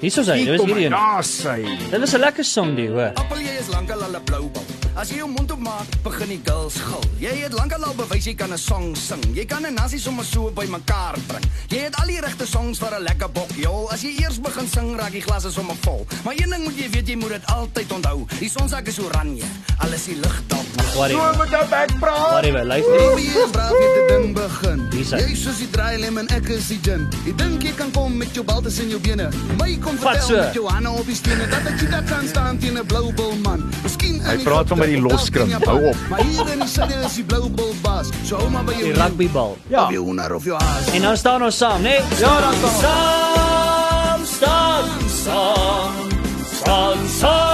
[0.00, 0.40] Hier is hy.
[0.44, 1.90] Dit was hierdie een.
[1.90, 3.12] Dit was 'n lekker song die, hoor.
[3.14, 4.75] Appel jy is lankal al 'n blou bal.
[4.96, 7.02] As jy jou mond oop maak, begin die girls gil.
[7.20, 9.20] Jy het lankal al bewys jy kan 'n song sing.
[9.36, 11.44] Jy kan 'n nasie sommer so by mekaar bring.
[11.68, 13.90] Jy het al die regte songs vir 'n lekker bok, jol.
[13.92, 16.06] As jy eers begin sing, raak die glasse sommer vol.
[16.24, 18.26] Maar een ding moet jy weet, jy moet dit altyd onthou.
[18.38, 19.44] Die sonsak is oranje,
[19.76, 20.64] alles die lig dop.
[20.96, 21.14] Worry.
[21.36, 22.30] moet jou bek praat.
[22.30, 22.96] Worry, wel, luister.
[22.96, 24.88] Baby is braaf jy die ding begin.
[24.96, 25.10] Is.
[25.10, 27.04] Jy soos die draai lem en ek is die gin.
[27.26, 29.28] Jy dink jy kan kom met jou baltes in jou bene.
[29.60, 32.78] My kom vertel met jou hande op die stene dat ek dit kan staan teen
[32.78, 33.68] 'n blou bil man.
[33.82, 35.50] Miskien Hy praat van by die loskrim.
[35.66, 35.96] Hou op.
[36.10, 38.12] Maar hier in die suide is die blou bil baas.
[38.24, 39.56] So hou maar by jou Die rugbybal.
[39.72, 39.86] Ja.
[39.86, 40.92] Of jou hoender of jou haas.
[40.94, 41.98] En dan staan ons saam, né?
[41.98, 42.20] Nee?
[42.22, 46.14] Ja, dan staan Saam staan saam.
[46.62, 47.45] Saam saam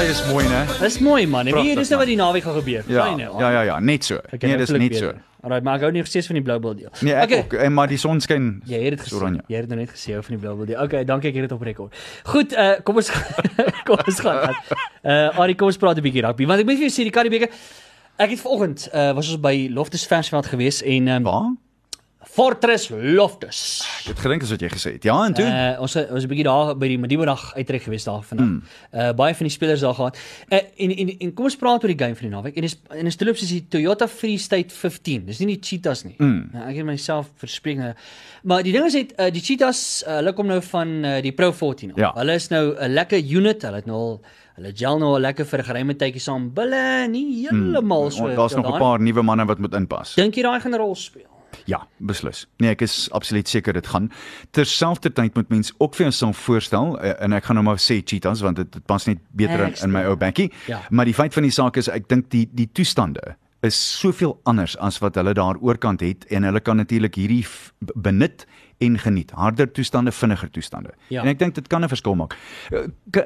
[0.00, 0.60] Hy is mooi, né?
[0.80, 1.48] Dis mooi man.
[1.50, 2.86] En hier dis nou wat die naweek gaan gebeur.
[2.88, 3.02] Ja.
[3.04, 3.26] Fyn, hè?
[3.28, 4.16] Ja, ja, ja, net so.
[4.16, 5.10] Okay, Nee, nou dis net so.
[5.10, 5.18] beter.
[5.44, 6.88] Alraai, maar ek hou nie steeds van die blou bil deel.
[7.04, 7.40] Nee, ek okay.
[7.42, 7.56] ook.
[7.66, 8.46] En maar die son skyn.
[8.70, 9.12] Jy het dit.
[9.18, 9.42] Oranje.
[9.52, 10.80] Jy het nou net gesê van die blou bil deel.
[10.86, 12.00] Okay, dankie ek het dit op rekord.
[12.32, 13.12] Goed, uh kom ons
[13.90, 14.56] kom ons gaan aan.
[15.04, 16.48] Uh Ari, kom ons praat 'n bietjie rugby.
[16.48, 17.52] Want ek moet vir jou sê die Karibeker
[18.16, 21.52] Ek het vanoggend uh was ons by Loftus Versveld gewees en um, Waar?
[22.40, 23.58] Fortress Loftus.
[24.00, 25.04] Ek het gedink as wat jy gesê het.
[25.04, 25.44] Ja, en toe.
[25.44, 28.46] Uh ons ons 'n bietjie daar by die Madiba-dag uittrek gewees daar vandag.
[28.46, 28.62] Mm.
[28.96, 30.16] Uh baie van die spelers daar gehad.
[30.48, 32.56] Uh en en en kom ons praat oor die game van die naweek.
[32.56, 35.26] En dis en dis toeloop soos die Toyota Free State 15.
[35.26, 36.14] Dis nie die Cheetahs nie.
[36.16, 36.48] Mm.
[36.52, 37.92] Nou, ek het myself verspreek nou.
[38.42, 41.32] Maar die ding is net uh, die Cheetahs, uh, hulle kom nou van uh, die
[41.32, 41.98] Pro 14 af.
[42.00, 42.12] Ja.
[42.16, 43.62] Hulle is nou 'n lekker unit.
[43.62, 44.20] Hulle het nou al
[44.56, 46.48] hulle gel nou al lekker vir 'n geruime tydjie saam.
[46.54, 48.10] Bulle nie heeltemal mm.
[48.16, 48.32] so.
[48.32, 50.14] Daar's nog 'n paar nuwe manne wat moet inpas.
[50.14, 51.29] Dink jy daai gaan 'n rol speel?
[51.70, 52.46] Ja, beslis.
[52.62, 54.10] Nee, ek is absoluut seker dit gaan.
[54.56, 58.44] Terselfdertyd moet mens ook vir jouself voorstel eh, en ek gaan nou maar sê cheetahs
[58.46, 60.50] want dit, dit pas net beter in, in my ou bekkie.
[60.70, 60.82] Ja.
[60.90, 63.36] Maar die feit van die saak is ek dink die die toestande
[63.66, 67.44] is soveel anders as wat hulle daar oorkant het en hulle kan natuurlik hierdie
[67.94, 68.46] benut
[68.80, 69.30] en geniet.
[69.36, 70.90] Harder toestande, vinniger toestande.
[71.12, 71.22] Ja.
[71.22, 72.36] En ek dink dit kan 'n verskil maak.
[72.70, 72.78] Eh,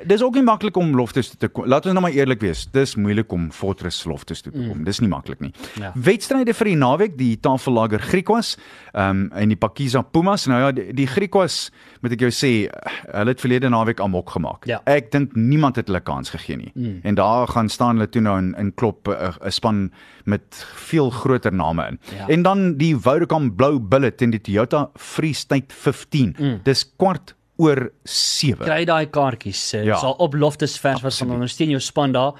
[0.06, 1.66] Dis ook nie maklik om Loftus toe te kom.
[1.66, 2.66] Laat ons nou maar eerlik wees.
[2.72, 4.78] Dis moeilik om Fortress Loftus toe te kom.
[4.78, 4.84] Mm.
[4.84, 5.52] Dis nie maklik nie.
[5.80, 5.92] Ja.
[5.94, 8.56] Wedstryde vir die naweek, die Tafellager Griekwas,
[8.92, 10.46] ehm um, en die Pakiza Pumas.
[10.46, 12.68] Nou ja, die, die Griekwas, moet ek jou sê,
[13.12, 14.64] hulle het verlede naweek amok gemaak.
[14.66, 14.80] Ja.
[14.86, 16.72] Ek dink niemand het hulle kans gegee nie.
[16.74, 17.00] Mm.
[17.02, 19.92] En daar gaan staan hulle toe nou in, in klop 'n 'n span
[20.24, 21.98] met veel groter name in.
[22.16, 22.28] Ja.
[22.28, 26.34] En dan die Vodacom Blue Bullet en die Toyota Free State 15.
[26.38, 26.60] Mm.
[26.66, 28.64] Dis kwart oor 7.
[28.66, 29.62] kry daai kaartjies.
[29.78, 29.98] Uh, Ja.
[30.02, 32.34] Sal op Loftus Vers wat van ondersteun jou span daar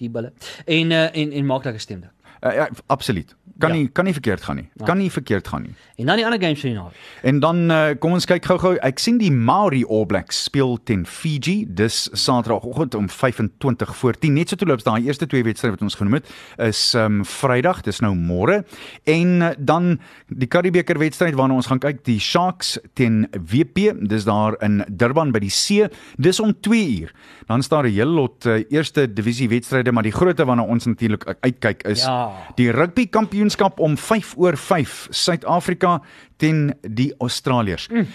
[0.00, 0.32] die bulle.
[0.66, 2.10] En uh, en en maak lekker stem dit.
[2.44, 3.34] Uh, ja, absoluut.
[3.58, 3.76] Kan Ja.
[3.76, 4.68] nie kan nie verkeerd gaan nie.
[4.84, 5.74] Kan nie verkeerd gaan nie.
[5.96, 6.94] En dan die ander games vir die naweek.
[7.22, 8.74] En dan uh, kom ons kyk gou-gou.
[8.82, 11.64] Ek sien die Maori All Blacks speel teen Fiji.
[11.68, 14.32] Dis Saterdagoggend om 25 voor 10.
[14.34, 17.80] Net so toe loops daai eerste twee wedstryde wat ons genoem het is um Vrydag,
[17.82, 18.64] dis nou môre.
[19.04, 23.94] En uh, dan die Karibeker wedstryd waarna ons gaan kyk, die Sharks teen WP.
[24.08, 25.88] Dis daar in Durban by die see.
[26.18, 27.12] Dis om 2 uur.
[27.46, 31.24] Dan staan 'n hele lot uh, eerste divisie wedstryde, maar die grootte waarna ons natuurlik
[31.40, 32.32] uitkyk is Ja.
[32.56, 33.06] die rugby
[33.54, 36.00] kampioenskap om 5 oor 5 Suid-Afrika
[36.36, 37.88] teen die Australiërs.
[37.88, 38.06] Mm.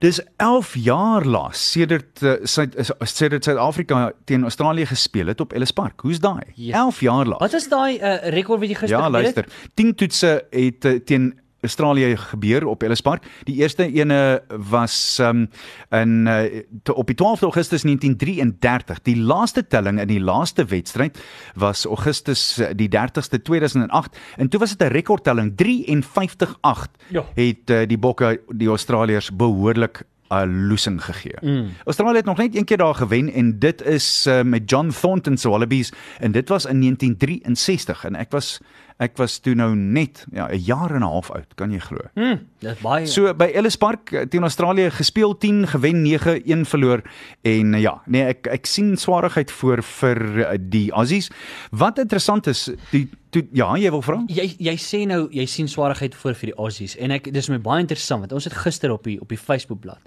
[0.00, 2.74] Dis 11 jaar laas sedert uh, Suid
[3.04, 6.00] sedert Suid-Afrika teen Australië gespeel het op Ellis Park.
[6.00, 6.42] Hoe's daai?
[6.56, 6.78] Ja.
[6.86, 7.40] 11 jaar laas.
[7.40, 9.34] Wat is daai uh, rekord wat jy gister Ja, gebeur het?
[9.36, 9.70] luister.
[9.74, 13.26] 10 toetse het uh, teen Australië gebeur op Ellis Park.
[13.44, 15.48] Die eerste ene was um,
[15.90, 16.42] in uh,
[16.82, 19.02] te, op die 12de Augustus 1933.
[19.02, 21.18] Die laaste telling in die laaste wedstryd
[21.54, 26.90] was Augustus uh, die 30ste 2008 en toe was dit 'n rekordtelling 53-8.
[27.08, 27.24] Ja.
[27.34, 31.36] Het uh, die Bokke die Australiërs behoorlik 'n loosing gegee.
[31.40, 31.68] Mm.
[31.84, 35.36] Australië het nog net een keer daar gewen en dit is uh, met John Thornton
[35.36, 38.60] se Wallabies en dit was in 1963 en ek was
[39.00, 42.00] ek was toe nou net ja 'n jaar en 'n half oud, kan jy glo.
[42.14, 43.06] Hm, dis baie.
[43.06, 47.02] So by Ellis Park eh, teen Australië gespeel 10 gewen 9 1 verloor
[47.42, 51.30] en uh, ja nee ek ek sien swaarigheid voor vir uh, die Aussies.
[51.70, 54.22] Wat interessant is die toe ja jy wil vra?
[54.26, 57.58] Jy jy sê nou jy sien swaarigheid voor vir die Aussies en ek dis my
[57.58, 60.00] baie interessant want ons het gister op die op die Facebookblad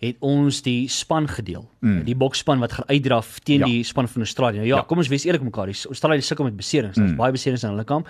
[0.00, 1.66] het ons die span gedeel.
[1.84, 2.04] Mm.
[2.06, 3.66] Die boksspan wat gaan uitdraf teen Ja.
[3.66, 4.56] die span van Australië.
[4.56, 4.82] Nou ja, Ja.
[4.82, 5.66] kom ons wees eerlik mekaar.
[5.66, 6.96] Die Australië sukkel met beserings.
[6.96, 7.16] Daar's mm.
[7.16, 8.08] baie beserings aan hulle kamp.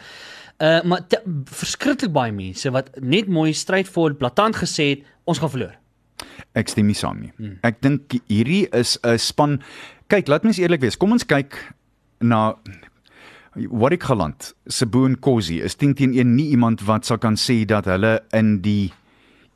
[0.61, 5.39] Uh maar te, verskriklik baie mense wat net mooi stryd voor blaatant gesê het ons
[5.39, 5.75] gaan verloor.
[6.55, 7.33] Ek stem nie saam nie.
[7.37, 7.59] Hmm.
[7.63, 9.61] Ek dink hierdie is 'n span.
[10.09, 10.97] Kyk, laat mens eerlik wees.
[10.97, 11.75] Kom ons kyk
[12.21, 12.55] na
[13.55, 14.55] Warwick Holland.
[14.67, 18.61] Seboon Kosi is 10 teen 1 nie iemand wat sal kan sê dat hulle in
[18.61, 18.93] die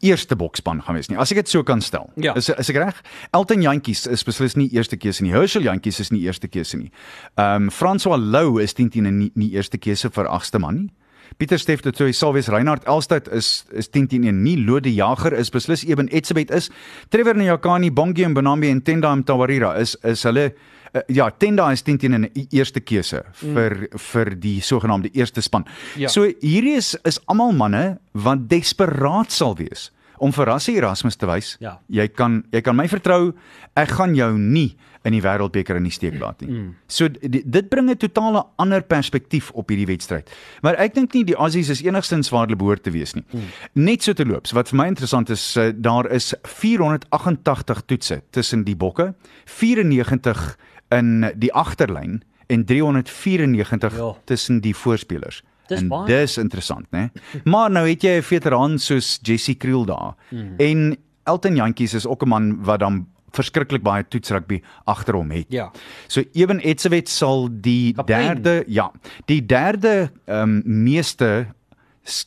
[0.04, 1.18] eerste bokspan gaan wees nie.
[1.20, 2.10] As ek dit so kan stel.
[2.20, 2.34] Ja.
[2.38, 3.00] Is is ek reg?
[3.32, 5.32] Elton Jantjies is beslis nie eerste keuse nie.
[5.34, 6.90] Herschel Jantjies is nie eerste keuse nie.
[7.36, 10.92] Ehm um, François Lou is 10 teen nie, nie eerste keuse vir agste man nie.
[11.38, 14.92] Pieter Steff dit sou sal wees Reinhard Elstad is is 10 teen 1 nie Lode
[14.92, 16.70] Jager is beslis Eben Etzebeth is
[17.10, 20.52] Trevor Nyakani Bongie en Bonambi en Tenda Mtawarira is is hulle
[20.94, 23.98] uh, ja Tenda is 10 teen 'n eerste keuse vir mm.
[23.98, 25.66] vir die sogenaamde eerste span.
[25.96, 26.08] Ja.
[26.08, 29.90] So hierdie is is almal manne wat desperaat sal wees
[30.24, 31.54] om vir Rassie Erasmus te wys.
[31.60, 31.76] Ja.
[31.92, 33.34] Jy kan jy kan my vertrou,
[33.76, 34.70] ek gaan jou nie
[35.04, 36.48] in die wêreldbeker in die steek laat nie.
[36.48, 36.68] Mm.
[36.88, 40.30] So dit bring 'n totale ander perspektief op hierdie wedstryd.
[40.62, 43.24] Maar ek dink nie die Aussies is enigstens waar hulle behoort te wees nie.
[43.32, 43.40] Mm.
[43.74, 44.52] Net so te loops.
[44.52, 50.56] Wat vir my interessant is, uh, daar is 488 toetse tussen die bokke, 94
[50.90, 54.14] in die agterlyn en 394 Ja.
[54.24, 55.42] tussen die voorspelers.
[55.68, 56.06] Dis en baie.
[56.06, 57.10] dis interessant, né?
[57.44, 60.14] Maar nou het jy 'n veteraan soos Jessie Kriel daar.
[60.30, 60.54] Mm.
[60.58, 65.46] En Elton Jantjies is ook 'n man wat dan verskriklik baie toetsrugby agter hom het.
[65.48, 65.70] Ja.
[66.06, 68.42] So Eben Etzebeth sal die Kaptein.
[68.42, 68.92] derde ja,
[69.24, 71.46] die derde ehm um, meeste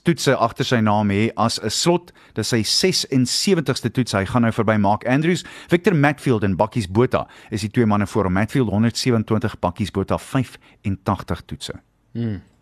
[0.04, 2.12] toetse agter sy naam hê as 'n slot.
[2.34, 4.12] Dis sy 76ste toets.
[4.12, 7.28] Hy gaan nou verby Mark Andrews, Victor Matfield en Bakkies Botha.
[7.52, 8.34] Is die twee manne voor hom.
[8.34, 11.74] Matfield 127, Bakkies Botha 85 toetse.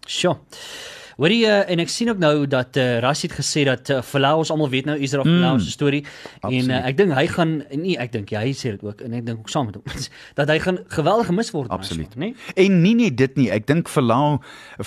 [0.05, 0.37] Sjoe.
[1.15, 4.41] Hoorie uh, en ek sien ook nou dat uh, Rassie het gesê dat uh, Falau
[4.41, 6.87] ons almal weet nou Israel Falau se storie en uh, absoluut.
[6.89, 9.45] ek dink hy gaan nee ek dink ja, hy sê dit ook en ek dink
[9.45, 10.03] ook saam met hom
[10.39, 12.11] dat hy gaan geweldig gemis word Absoluut.
[12.19, 12.33] nê?
[12.59, 14.41] En nie net dit nie, ek dink Verlau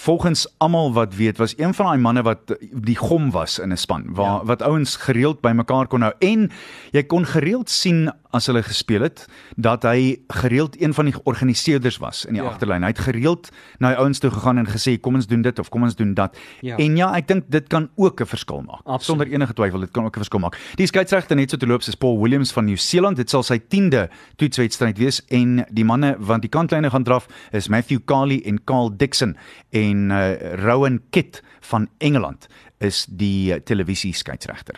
[0.04, 3.80] volgens almal wat weet was een van daai manne wat die gom was in 'n
[3.80, 4.52] span waar ja.
[4.52, 6.50] wat ouens gereeld bymekaar kon hou en
[6.92, 11.96] jy kon gereeld sien as hulle gespeel het dat hy gereeld een van die georganiseerders
[11.98, 12.48] was in die Ja.
[12.48, 12.82] agterlyn.
[12.82, 15.68] Hy het gereeld na die ouens toe gegaan en gesê kom ons doen dit of
[15.68, 16.36] kom ons doen dat.
[16.60, 16.76] Ja.
[16.76, 18.80] En ja, ek dink dit kan ook 'n verskil maak.
[18.84, 19.02] Absoluut.
[19.04, 20.56] Sonder enige twyfel, dit kan ook 'n verskil maak.
[20.76, 23.16] Die skeieregter net so te loop is Paul Williams van Nieu-Seeland.
[23.16, 27.68] Dit sal sy 10de toetswedstryd wees en die manne wat die kantlyne gaan draf is
[27.68, 29.36] Matthew Carley en Carl Dixon
[29.70, 32.46] en uh, Rowan Kitt van Engeland
[32.80, 34.74] is die uh, televisie skeieregter.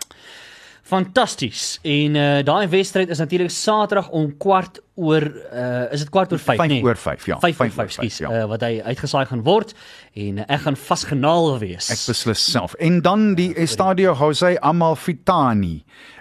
[0.90, 1.78] Fantasties.
[1.86, 6.42] En uh, daai wedstryd is natuurlik Saterdag om kwart oor uh, is dit kwart oor
[6.42, 6.82] 5 Vyf nee.
[6.82, 7.38] oor vyf, ja.
[7.38, 8.30] 5 oor Vyf oor 5 skus ja.
[8.30, 9.74] uh, wat hy uitgesaai gaan word
[10.18, 11.92] en uh, ek gaan vasgenaal wees.
[11.94, 12.74] Ek beslis self.
[12.82, 15.78] En dan die Estadio José Amalfitani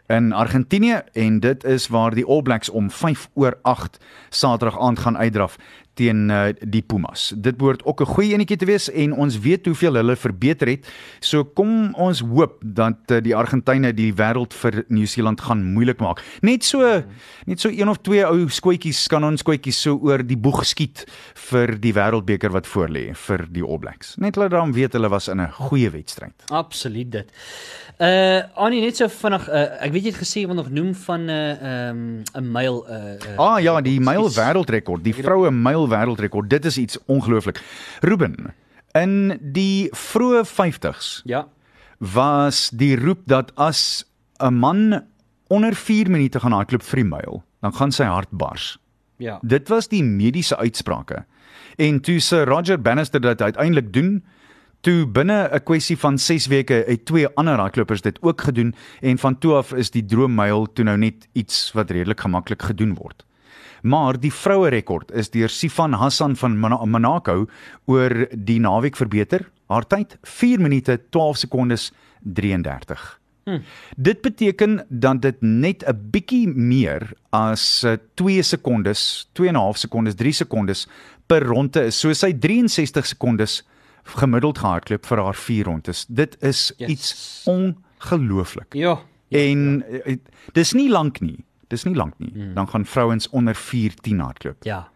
[0.10, 5.00] in Argentinië en dit is waar die All Blacks om 5 oor 8 Saterdag aand
[5.00, 5.58] gaan uitdraf
[6.00, 7.30] teen uh, die Pumas.
[7.36, 10.88] Dit behoort ook 'n goeie enetjie te wees en ons weet hoeveel hulle verbeter het.
[11.19, 16.24] So kom ons hoop dat uh, die Argentyne die wêreld vir Nieu-Seeland gaan moeilik maak.
[16.41, 17.04] Net so
[17.45, 21.06] net so een of twee ou skootjies kan ons skootjies so oor die boeg skiet
[21.50, 24.15] vir die wêreldbeker wat voorlê vir die All Blacks.
[24.17, 26.34] Net hulle dan weet hulle was in 'n goeie wedstryd.
[26.50, 27.32] Absoluut dit.
[28.00, 31.26] Uh Annie net so vinnig uh, ek weet jy het gesê wil nog noem van
[31.26, 35.90] 'n uh, um, 'n myl uh, uh Ah ja, die myl wêreldrekord, die vroue myl
[35.90, 36.50] wêreldrekord.
[36.50, 37.62] Dit is iets ongelooflik.
[38.02, 38.54] Ruben,
[38.94, 41.48] in die vroeë 50s Ja.
[41.98, 44.06] was die roep dat as
[44.40, 45.04] 'n man
[45.48, 48.78] onder 4 minute gaan hardloop vir die myl, dan gaan sy hart bars.
[49.18, 49.40] Ja.
[49.42, 51.26] Dit was die mediese uitsprake.
[51.78, 54.24] En toe Sir Roger Bannister dit uiteindelik doen,
[54.82, 59.18] toe binne 'n kwessie van 6 weke het twee ander hardlopers dit ook gedoen en
[59.18, 63.26] van toe af is die droommyl toe nou net iets wat redelik gemaklik gedoen word.
[63.82, 67.48] Maar die vroue rekord is deur Sifan Hassan van Mona- Monaco
[67.86, 69.50] oor die naweek verbeter.
[69.68, 71.92] Haar tyd 4 minute 12 sekondes
[72.24, 73.20] 33.
[73.44, 73.63] Hmm.
[73.98, 79.60] Dit beteken dat dit net 'n bietjie meer as uh, 2 sekondes, 2 en 'n
[79.60, 80.88] half sekondes, 3 sekondes
[81.28, 82.00] per ronde is.
[82.00, 83.63] So sy 63 sekondes
[84.15, 86.06] gemiddeld gehardloop vir haar 4 rondes.
[86.08, 86.89] Dit is Yes.
[86.89, 88.74] iets ongelooflik.
[88.74, 89.00] Ja.
[89.30, 90.15] En uh,
[90.54, 91.45] dis nie lank nie.
[91.67, 92.32] Dis nie lank nie.
[92.34, 92.54] Hmm.
[92.54, 94.63] Dan gaan vrouens onder 4:10 hardloop.
[94.63, 94.88] Ja.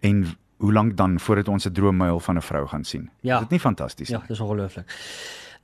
[0.00, 3.10] En hoe lank dan voordat ons 'n droommyl van 'n vrou gaan sien?
[3.20, 3.34] Ja.
[3.34, 4.26] Is dit nie fantasties Ja, nie?
[4.28, 4.86] dis ongelooflik.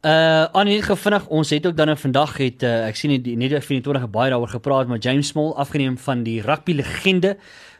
[0.02, 3.22] Uh Annie net gou vinnig, ons het ook dan nou vandag het uh, ek sien
[3.22, 7.36] die net 24 baie daaroor gepraat maar James Small afgeneem van die rugby legende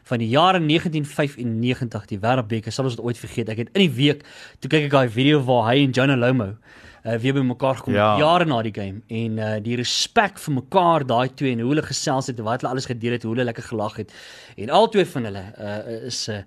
[0.09, 3.49] van die jare 1995 die Wêreldbeker sal ons dit ooit vergeet.
[3.53, 4.25] Ek het in die week
[4.59, 6.53] toe kyk ek daai video waar hy en Jonah Lomo
[7.05, 8.17] uh, weer by mekaar gekom Ja.
[8.19, 11.85] jare na die game en uh, die respek vir mekaar daai twee en hoe hulle
[11.85, 14.11] gesels het en wat hulle alles gedeel het, hoe hulle lekker gelag het.
[14.57, 16.41] En al twee van hulle uh, is uh,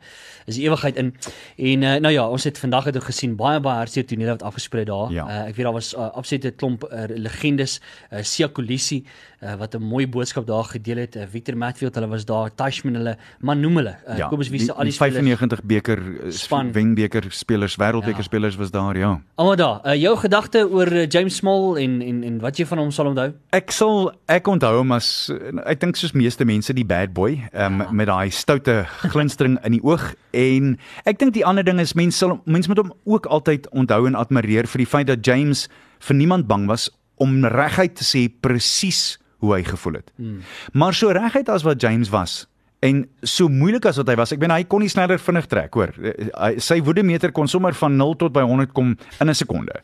[0.51, 1.12] is ewigheid in.
[1.57, 4.42] En uh, nou ja, ons het vandag het ook gesien baie baie hartseer tonele wat
[4.42, 5.12] afgespeel het daar.
[5.14, 5.27] Ja.
[5.29, 7.79] Uh, ek weet daar was uh, absolute klomp uh, legendes,
[8.11, 9.05] uh, Sia Kolisi,
[9.42, 11.16] uh, wat 'n mooi boodskap daar gedeel het.
[11.16, 13.96] Uh, Victor Matfield, hulle was daar, Tashman hulle, maar noem hulle.
[14.09, 16.72] Uh, Ja, kom ons wie se al die die 95 beker Span.
[16.72, 18.22] wenbeker spelers, wêreldbeker Ja.
[18.22, 19.20] spelers was daar, ja.
[19.35, 19.81] Almal daar.
[19.87, 23.33] Uh, jou gedagte oor James Small en en en wat jy van hom sal onthou?
[23.50, 25.31] Ek sal ek onthou hom as
[25.66, 27.90] ek dink soos meeste mense die bad boy um, ja.
[27.90, 32.18] met daai stoute glinstering in die oog en ek dink die ander ding is mense
[32.18, 35.68] sal mense moet hom ook altyd onthou en admireer vir die feit dat James
[36.00, 40.12] vir niemand bang was om reguit te sê presies hoe hy gevoel het.
[40.16, 40.40] Hmm.
[40.72, 42.46] Maar so reguit as wat James was
[42.83, 45.74] en so moeilik as wat hy was, ek meen hy kon nie sneller vinnig trek,
[45.78, 45.92] hoor.
[46.02, 49.83] Eh, Hy sy woedemeter kon sommer van 0 tot by 100 kom in 'n sekonde.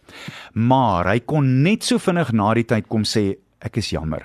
[0.55, 4.23] Maar hy kon net so vinnig na die tyd kom sê ek is jammer.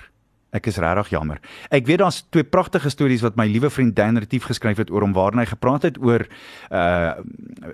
[0.54, 1.38] Ek is regtig jammer.
[1.70, 5.00] Ek weet daar's twee pragtige stories wat my liewe vriend Dan Retief geskryf het oor
[5.02, 6.26] hom waarin hy gepraat het oor
[6.70, 7.12] uh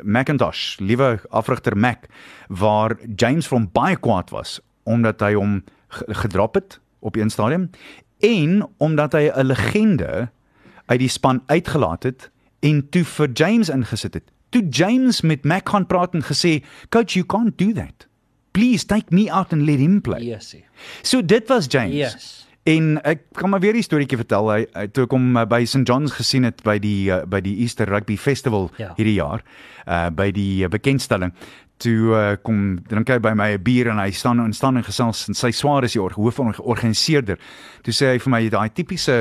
[0.03, 2.07] Macintosh, liewe afrigter Mac,
[2.49, 7.71] waar James van baie kwaad was omdat hy hom ge- gedrop het op een stadium
[8.21, 10.29] en omdat hy 'n legende
[10.87, 14.25] uit die span uitgelaat het en toe vir James ingesit het.
[14.49, 18.07] Toe James met Mac gaan praat en gesê, "Coach, you can't do that.
[18.51, 20.57] Please take me out and let him play." Yes.
[21.03, 21.95] So dit was James.
[21.95, 22.49] Yes.
[22.63, 24.51] En ek kan maar weer die storieetjie vertel.
[24.51, 27.41] Hy, hy toe ek hom uh, by St John's gesien het by die uh, by
[27.41, 28.93] die Easter Rugby Festival Ja.
[28.97, 29.43] hierdie jaar,
[29.89, 31.33] uh by die bekendstelling.
[31.81, 34.85] Toe uh, kom drink hy by my 'n bier en hy staan en staan en
[34.85, 37.39] gesels en sy swaar is die or- hoof van organiseerder.
[37.83, 39.15] Toe sê hy vir my daai tipiese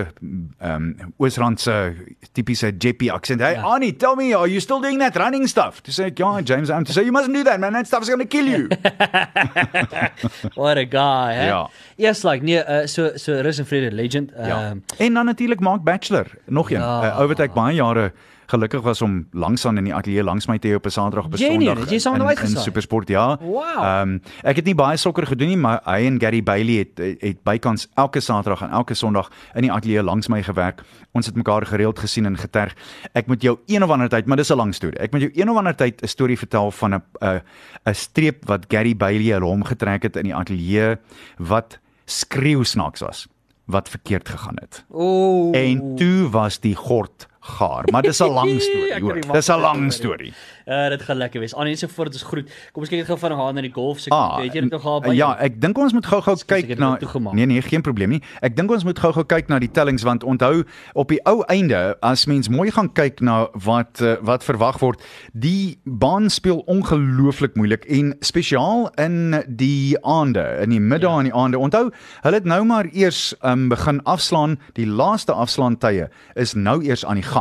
[0.60, 1.96] ehm um, Oosrandse
[2.36, 3.40] tipiese Jeppy aksent.
[3.42, 3.64] Hey Ja.
[3.64, 5.80] Annie, tell me are you still doing that running stuff?
[5.82, 7.74] Toe sê ek ja, James, I'm to say you mustn't do that man.
[7.74, 8.68] That stuff's going to kill you.
[10.60, 11.48] What a guy, hè?
[11.48, 11.70] Ja.
[11.96, 14.32] Yes, like nee, uh, so so Rus en Vrede legend.
[14.34, 14.74] Ehm Ja.
[14.98, 16.80] En dan natuurlik Mark Bachelor, nog een.
[16.80, 17.04] Ja.
[17.06, 17.22] Ja.
[17.22, 18.12] Uh, wat ek baie jare
[18.50, 21.26] gelukkig was om langs aan in die ateljee langs my te hê op 'n Saterdag
[21.26, 21.90] op 'n Sondag.
[21.90, 22.64] jy saam in- hom in uitgesaai?
[22.64, 23.38] Supersport, ja.
[23.42, 23.62] Wow.
[23.78, 26.98] Ehm um, ek het nie baie sokker gedoen nie, maar hy en Gary Bailey het
[26.98, 30.82] het, het bykans elke Saterdag en elke Sondag in die ateljee langs my gewerk.
[31.12, 32.76] Ons het mekaar gereeld gesien en geterg.
[33.14, 34.98] Ek moet jou een of ander tyd, maar dis 'n lang storie.
[35.00, 37.42] Ek moet jou een of ander tyd 'n storie vertel van 'n 'n
[37.86, 40.98] 'n streep wat Gary Bailey hulle hom getrek het in die ateljee
[41.38, 43.28] wat skreeu snaaks was
[43.66, 44.84] wat verkeerd gegaan het.
[44.92, 45.56] Ooh.
[45.56, 49.22] En toe was die gord gaar, maar dis 'n lang storie, hoor.
[49.34, 50.34] Dis 'n lang storie.
[50.70, 51.54] Uh, dit gaan lekker wees.
[51.58, 52.46] Annie, so voort is groet.
[52.72, 54.12] Kom ons kyk net gou vinnig aan na die golf se.
[54.14, 55.14] Ah, weet jy dit nog al by?
[55.18, 56.92] Ja, ek dink ons moet gou-gou kyk na.
[57.34, 58.22] Nee nee, geen probleem nie.
[58.46, 60.62] Ek dink ons moet gou-gou kyk na die tellings want onthou
[60.94, 65.02] op die ou einde as mens mooi gaan kyk na wat uh, wat verwag word,
[65.34, 71.34] die baan speel ongelooflik moeilik en spesiaal in die aande, in die middag en die
[71.34, 71.58] aande.
[71.58, 71.88] Onthou,
[72.22, 74.60] hulle het nou maar eers um, begin afslaan.
[74.78, 77.39] Die laaste afslaantye is nou eers aan die gang.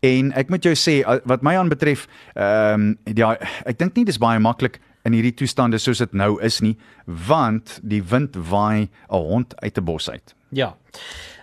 [0.00, 4.18] En ek moet jou sê wat my aanbetref, ehm um, ja, ek dink nie dis
[4.18, 6.76] baie maklik in hierdie toestande soos dit nou is nie,
[7.06, 10.34] want die wind waai 'n hond uit 'n bos uit.
[10.52, 10.74] Ja.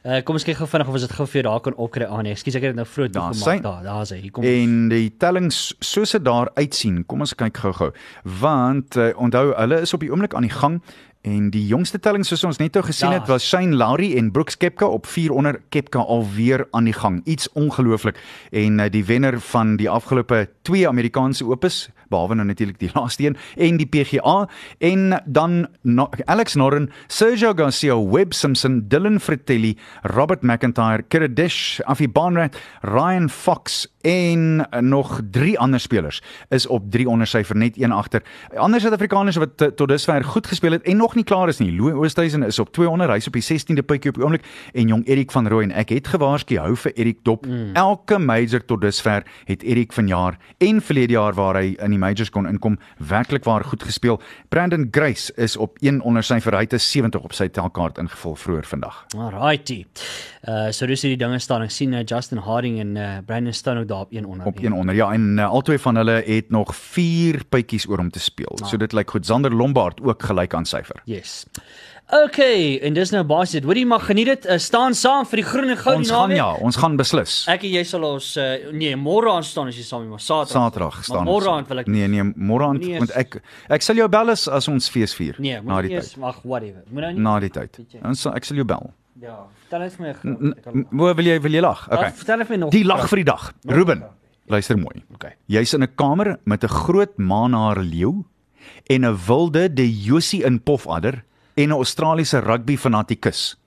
[0.07, 2.23] Uh, kom ons kyk gou vinnig of ons dit gou vir daar kan opkry aan.
[2.23, 3.57] Nee, ekskuus, ek het dit nou vroeg Daar toegemaak.
[3.57, 3.61] sy.
[3.63, 4.19] Daar, daar's hy.
[4.21, 4.43] Hier kom.
[4.43, 7.91] En die tellings soos dit daar uitsien, kom ons kyk gou-gou.
[8.23, 10.81] Want uh, onthou, hulle is op die oomblik aan die gang
[11.21, 13.19] en die jongste telling soos ons net nou gesien Daar.
[13.19, 17.21] het was Shane Lowry en Brooks Koepka op 4 onder Koepka alweer aan die gang.
[17.25, 18.19] Iets ongelooflik.
[18.51, 23.25] En uh, die wenner van die afgelope 2 Amerikaanse Opes, behalwe nou natuurlik die laaste
[23.25, 24.47] een en die PGA
[24.79, 32.07] en dan no Alex Noren, Sergio Garcia, Webb Simpson, Dylan Fratelli, Robert McIntyre, Kiradish, Afi
[32.07, 37.91] Barnrat, Ryan Fox en nog 3 ander spelers is op 3 onder syfer net een
[37.91, 38.23] agter.
[38.55, 41.71] Ander Suid-Afrikaners wat uh, tot dusver goed gespeel het en nog nie klaar is nie.
[41.75, 45.03] Louis Oosthuizen is op 200, hy's op die 16de puitjie op die oomblik en jong
[45.07, 45.71] Erik van Rooyen.
[45.71, 47.45] Ek het gewaarsku hou vir Erik dop.
[47.45, 47.73] Mm.
[47.75, 52.31] Elke major tot dusver het Erik vanjaar en verlede jaar waar hy in die majors
[52.33, 54.21] kon inkom, werklik waar goed gespeel.
[54.53, 59.05] Brandon Grace is op 1 onder het 'n 70 op sy telkaart ingevul vroeër vandag.
[59.17, 59.85] Alrighty.
[60.47, 61.61] Uh so dis hierdie dinge staan.
[61.61, 64.45] Ek sien uh, Justin Harding en uh, Brandon Stone ook daar op een onder.
[64.45, 64.95] op een onder.
[64.95, 68.59] Ja, en uh, albei van hulle het nog 4 puitjies oor om te speel.
[68.63, 69.25] So dit lyk goed.
[69.25, 71.01] Zander Lombard ook gelyk aan syfer.
[71.03, 71.45] Yes.
[72.07, 73.65] Okay, en dis nou basies dit.
[73.67, 74.45] Hoorie mag geniet dit.
[74.47, 77.33] Uh, staan saam vir die groen en goud Ons gaan ja, ons gaan beslis.
[77.51, 80.23] Ek en jy sal ons uh, nee, môre aan staan as jy saam is, maar
[80.23, 80.53] Saterdag.
[80.55, 83.41] Saterdag staan Maar môre aan wil ek Nee nee, môre aan want ek
[83.75, 86.21] ek sal jou bel as, as ons fees vier Nee, na die eers tyd.
[86.23, 86.87] wag whatever.
[86.87, 87.25] Moet nou nie.
[87.27, 87.75] Na die tyd.
[87.99, 88.87] Ons ek sal jou bel.
[89.19, 90.15] Ja, vertel net my.
[90.95, 91.83] Hoe wil jy wil jy lag?
[91.91, 92.15] Okay.
[92.23, 92.71] Vertel net my nog.
[92.71, 93.51] Die lag vir die dag.
[93.67, 94.07] Ruben,
[94.47, 95.03] luister mooi.
[95.19, 95.35] Okay.
[95.51, 98.23] Jy's in 'n kamer met 'n groot maanhaar leeu
[98.87, 101.25] en 'n wilde de Josie in pofadder
[101.57, 103.57] en 'n Australiese rugby fanatikus.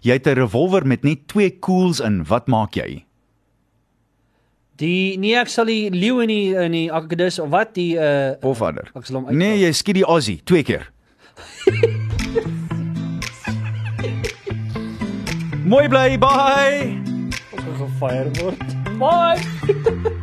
[0.00, 2.24] Jy het 'n revolver met net twee koels in.
[2.24, 3.04] Wat maak jy?
[4.76, 8.32] Die nee, ek sal die leeu in die in die akkedus of wat die uh
[8.40, 8.90] Pofadder.
[8.94, 9.36] Ek sal hom uit.
[9.36, 10.92] Nee, jy skiet die Aussie twee keer.
[15.68, 16.96] Mooi bly, bye.
[17.52, 18.62] Ons gaan gefire word.
[18.98, 20.08] Bye.